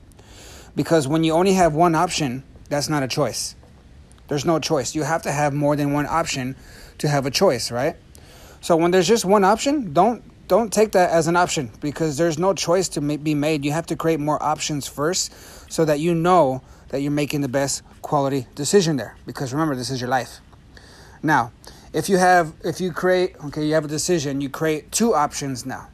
Because 0.75 1.07
when 1.07 1.23
you 1.23 1.33
only 1.33 1.53
have 1.53 1.73
one 1.75 1.93
option 1.93 2.43
that's 2.69 2.89
not 2.89 3.03
a 3.03 3.07
choice. 3.07 3.55
There's 4.29 4.45
no 4.45 4.57
choice. 4.57 4.95
You 4.95 5.03
have 5.03 5.21
to 5.23 5.31
have 5.31 5.53
more 5.53 5.75
than 5.75 5.93
one 5.93 6.07
option 6.07 6.55
to 6.99 7.07
have 7.07 7.25
a 7.25 7.31
choice 7.31 7.69
right? 7.71 7.95
So 8.61 8.77
when 8.77 8.91
there's 8.91 9.07
just 9.07 9.25
one 9.25 9.43
option 9.43 9.93
don't 9.93 10.23
don't 10.47 10.71
take 10.71 10.91
that 10.91 11.09
as 11.09 11.27
an 11.27 11.35
option 11.35 11.71
because 11.81 12.17
there's 12.17 12.37
no 12.37 12.53
choice 12.53 12.89
to 12.89 13.01
be 13.01 13.33
made. 13.33 13.63
You 13.65 13.71
have 13.71 13.85
to 13.87 13.95
create 13.95 14.19
more 14.19 14.41
options 14.41 14.87
first 14.87 15.33
so 15.71 15.85
that 15.85 15.99
you 15.99 16.13
know 16.13 16.61
that 16.89 17.01
you're 17.01 17.11
making 17.11 17.41
the 17.41 17.47
best 17.47 17.81
quality 18.01 18.45
decision 18.55 18.97
there 18.97 19.15
because 19.25 19.53
remember 19.53 19.75
this 19.75 19.89
is 19.89 19.99
your 19.99 20.09
life. 20.09 20.39
Now 21.21 21.51
if 21.93 22.09
you 22.09 22.17
have 22.17 22.53
if 22.63 22.81
you 22.81 22.91
create 22.91 23.35
okay 23.45 23.65
you 23.65 23.75
have 23.75 23.85
a 23.85 23.87
decision 23.87 24.41
you 24.41 24.49
create 24.49 24.91
two 24.91 25.13
options 25.13 25.65
now. 25.65 25.87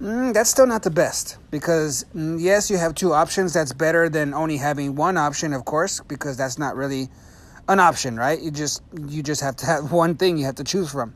Mm, 0.00 0.32
that's 0.32 0.50
still 0.50 0.66
not 0.66 0.82
the 0.82 0.90
best 0.90 1.36
because 1.50 2.04
mm, 2.14 2.40
yes 2.40 2.70
you 2.70 2.78
have 2.78 2.94
two 2.94 3.12
options. 3.12 3.52
That's 3.52 3.72
better 3.72 4.08
than 4.08 4.32
only 4.32 4.56
having 4.56 4.94
one 4.94 5.16
option 5.16 5.52
of 5.52 5.64
course 5.64 6.00
because 6.00 6.36
that's 6.36 6.58
not 6.58 6.76
really 6.76 7.08
an 7.68 7.80
option 7.80 8.16
right? 8.16 8.40
You 8.40 8.50
just 8.50 8.82
you 9.06 9.22
just 9.22 9.40
have 9.42 9.56
to 9.56 9.66
have 9.66 9.92
one 10.04 10.14
thing 10.14 10.38
you 10.38 10.44
have 10.46 10.56
to 10.56 10.64
choose 10.64 10.90
from. 10.90 11.14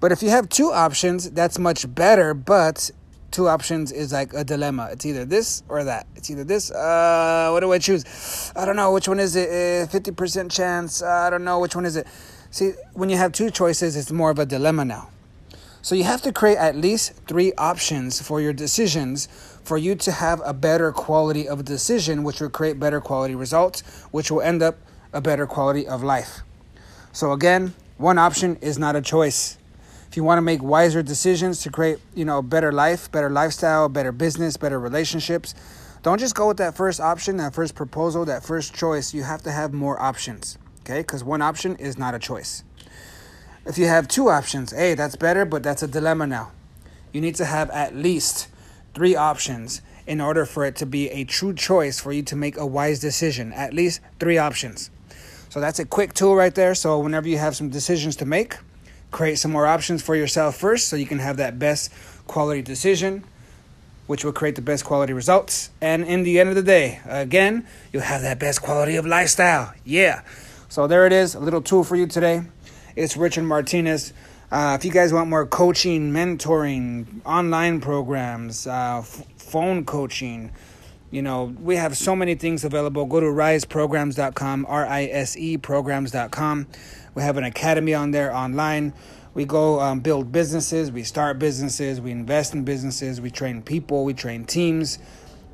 But 0.00 0.10
if 0.10 0.22
you 0.22 0.30
have 0.30 0.48
two 0.48 0.72
options 0.72 1.30
that's 1.30 1.58
much 1.58 1.92
better 1.94 2.34
but 2.34 2.90
two 3.30 3.48
options 3.48 3.92
is 3.92 4.12
like 4.12 4.34
a 4.34 4.44
dilemma. 4.44 4.90
It's 4.92 5.06
either 5.06 5.24
this 5.24 5.62
or 5.68 5.84
that. 5.84 6.06
It's 6.16 6.28
either 6.28 6.44
this 6.44 6.72
uh 6.72 7.50
what 7.52 7.60
do 7.60 7.72
i 7.72 7.78
choose? 7.78 8.52
I 8.56 8.64
don't 8.66 8.76
know 8.76 8.92
which 8.92 9.08
one 9.08 9.20
is 9.20 9.36
it? 9.36 9.48
Uh, 9.48 9.86
50% 9.86 10.50
chance. 10.50 11.02
Uh, 11.02 11.06
i 11.06 11.30
don't 11.30 11.44
know 11.44 11.60
which 11.60 11.76
one 11.76 11.86
is 11.86 11.96
it 11.96 12.06
See, 12.52 12.74
when 12.92 13.08
you 13.08 13.16
have 13.16 13.32
two 13.32 13.50
choices, 13.50 13.96
it's 13.96 14.12
more 14.12 14.30
of 14.30 14.38
a 14.38 14.44
dilemma 14.44 14.84
now. 14.84 15.08
So 15.80 15.94
you 15.94 16.04
have 16.04 16.20
to 16.20 16.32
create 16.34 16.58
at 16.58 16.76
least 16.76 17.14
three 17.26 17.54
options 17.56 18.20
for 18.20 18.42
your 18.42 18.52
decisions 18.52 19.26
for 19.64 19.78
you 19.78 19.94
to 19.94 20.12
have 20.12 20.42
a 20.44 20.52
better 20.52 20.92
quality 20.92 21.48
of 21.48 21.64
decision, 21.64 22.24
which 22.24 22.42
will 22.42 22.50
create 22.50 22.78
better 22.78 23.00
quality 23.00 23.34
results, 23.34 23.80
which 24.10 24.30
will 24.30 24.42
end 24.42 24.62
up 24.62 24.76
a 25.14 25.22
better 25.22 25.46
quality 25.46 25.88
of 25.88 26.02
life. 26.02 26.40
So 27.12 27.32
again, 27.32 27.72
one 27.96 28.18
option 28.18 28.56
is 28.56 28.78
not 28.78 28.96
a 28.96 29.00
choice. 29.00 29.56
If 30.10 30.18
you 30.18 30.22
want 30.22 30.36
to 30.36 30.42
make 30.42 30.62
wiser 30.62 31.02
decisions 31.02 31.62
to 31.62 31.70
create, 31.70 32.00
you 32.14 32.26
know, 32.26 32.38
a 32.38 32.42
better 32.42 32.70
life, 32.70 33.10
better 33.10 33.30
lifestyle, 33.30 33.88
better 33.88 34.12
business, 34.12 34.58
better 34.58 34.78
relationships, 34.78 35.54
don't 36.02 36.18
just 36.18 36.34
go 36.34 36.48
with 36.48 36.58
that 36.58 36.76
first 36.76 37.00
option, 37.00 37.38
that 37.38 37.54
first 37.54 37.74
proposal, 37.74 38.26
that 38.26 38.44
first 38.44 38.74
choice. 38.74 39.14
You 39.14 39.22
have 39.22 39.42
to 39.44 39.52
have 39.52 39.72
more 39.72 39.98
options 39.98 40.58
okay? 40.82 41.00
Because 41.00 41.24
one 41.24 41.42
option 41.42 41.76
is 41.76 41.98
not 41.98 42.14
a 42.14 42.18
choice. 42.18 42.64
If 43.64 43.78
you 43.78 43.86
have 43.86 44.08
two 44.08 44.28
options, 44.28 44.72
hey, 44.72 44.94
that's 44.94 45.16
better, 45.16 45.44
but 45.44 45.62
that's 45.62 45.82
a 45.82 45.88
dilemma 45.88 46.26
now. 46.26 46.50
You 47.12 47.20
need 47.20 47.36
to 47.36 47.44
have 47.44 47.70
at 47.70 47.94
least 47.94 48.48
three 48.94 49.14
options 49.14 49.82
in 50.06 50.20
order 50.20 50.44
for 50.44 50.64
it 50.64 50.76
to 50.76 50.86
be 50.86 51.08
a 51.10 51.24
true 51.24 51.54
choice 51.54 52.00
for 52.00 52.12
you 52.12 52.22
to 52.22 52.36
make 52.36 52.56
a 52.56 52.66
wise 52.66 52.98
decision. 53.00 53.52
At 53.52 53.72
least 53.72 54.00
three 54.18 54.38
options. 54.38 54.90
So 55.48 55.60
that's 55.60 55.78
a 55.78 55.84
quick 55.84 56.14
tool 56.14 56.34
right 56.34 56.54
there. 56.54 56.74
So 56.74 56.98
whenever 56.98 57.28
you 57.28 57.38
have 57.38 57.54
some 57.54 57.68
decisions 57.68 58.16
to 58.16 58.26
make, 58.26 58.56
create 59.10 59.38
some 59.38 59.52
more 59.52 59.66
options 59.66 60.02
for 60.02 60.16
yourself 60.16 60.56
first 60.56 60.88
so 60.88 60.96
you 60.96 61.06
can 61.06 61.18
have 61.18 61.36
that 61.36 61.58
best 61.58 61.92
quality 62.26 62.62
decision 62.62 63.24
which 64.06 64.24
will 64.24 64.32
create 64.32 64.56
the 64.56 64.62
best 64.62 64.84
quality 64.84 65.12
results. 65.12 65.70
And 65.80 66.04
in 66.04 66.22
the 66.22 66.40
end 66.40 66.48
of 66.48 66.54
the 66.54 66.62
day, 66.62 67.00
again, 67.06 67.66
you'll 67.92 68.02
have 68.02 68.22
that 68.22 68.38
best 68.38 68.60
quality 68.60 68.96
of 68.96 69.06
lifestyle. 69.06 69.72
Yeah. 69.84 70.22
So 70.72 70.86
there 70.86 71.06
it 71.06 71.12
is, 71.12 71.34
a 71.34 71.38
little 71.38 71.60
tool 71.60 71.84
for 71.84 71.96
you 71.96 72.06
today. 72.06 72.44
It's 72.96 73.14
Richard 73.14 73.44
Martinez. 73.44 74.14
Uh, 74.50 74.74
if 74.80 74.86
you 74.86 74.90
guys 74.90 75.12
want 75.12 75.28
more 75.28 75.44
coaching, 75.44 76.14
mentoring, 76.14 77.20
online 77.26 77.82
programs, 77.82 78.66
uh, 78.66 79.00
f- 79.00 79.22
phone 79.36 79.84
coaching, 79.84 80.50
you 81.10 81.20
know, 81.20 81.54
we 81.60 81.76
have 81.76 81.94
so 81.94 82.16
many 82.16 82.36
things 82.36 82.64
available. 82.64 83.04
Go 83.04 83.20
to 83.20 83.26
riseprograms.com, 83.26 84.64
R 84.66 84.86
I 84.86 85.04
S 85.04 85.36
E 85.36 85.58
programs.com. 85.58 86.66
We 87.14 87.20
have 87.20 87.36
an 87.36 87.44
academy 87.44 87.92
on 87.92 88.12
there 88.12 88.34
online. 88.34 88.94
We 89.34 89.44
go 89.44 89.78
um, 89.78 90.00
build 90.00 90.32
businesses, 90.32 90.90
we 90.90 91.02
start 91.02 91.38
businesses, 91.38 92.00
we 92.00 92.12
invest 92.12 92.54
in 92.54 92.64
businesses, 92.64 93.20
we 93.20 93.30
train 93.30 93.60
people, 93.60 94.06
we 94.06 94.14
train 94.14 94.46
teams, 94.46 94.98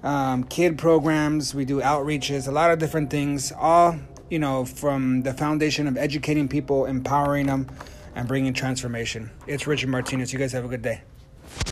um, 0.04 0.44
kid 0.44 0.78
programs, 0.78 1.56
we 1.56 1.64
do 1.64 1.80
outreaches, 1.80 2.46
a 2.46 2.52
lot 2.52 2.70
of 2.70 2.78
different 2.78 3.10
things, 3.10 3.50
all 3.50 3.98
you 4.30 4.38
know, 4.38 4.64
from 4.64 5.22
the 5.22 5.32
foundation 5.32 5.86
of 5.86 5.96
educating 5.96 6.48
people, 6.48 6.86
empowering 6.86 7.46
them, 7.46 7.68
and 8.14 8.26
bringing 8.26 8.52
transformation. 8.52 9.30
It's 9.46 9.66
Richard 9.66 9.90
Martinez. 9.90 10.32
You 10.32 10.38
guys 10.38 10.52
have 10.52 10.64
a 10.64 10.68
good 10.68 10.82
day. 10.82 11.02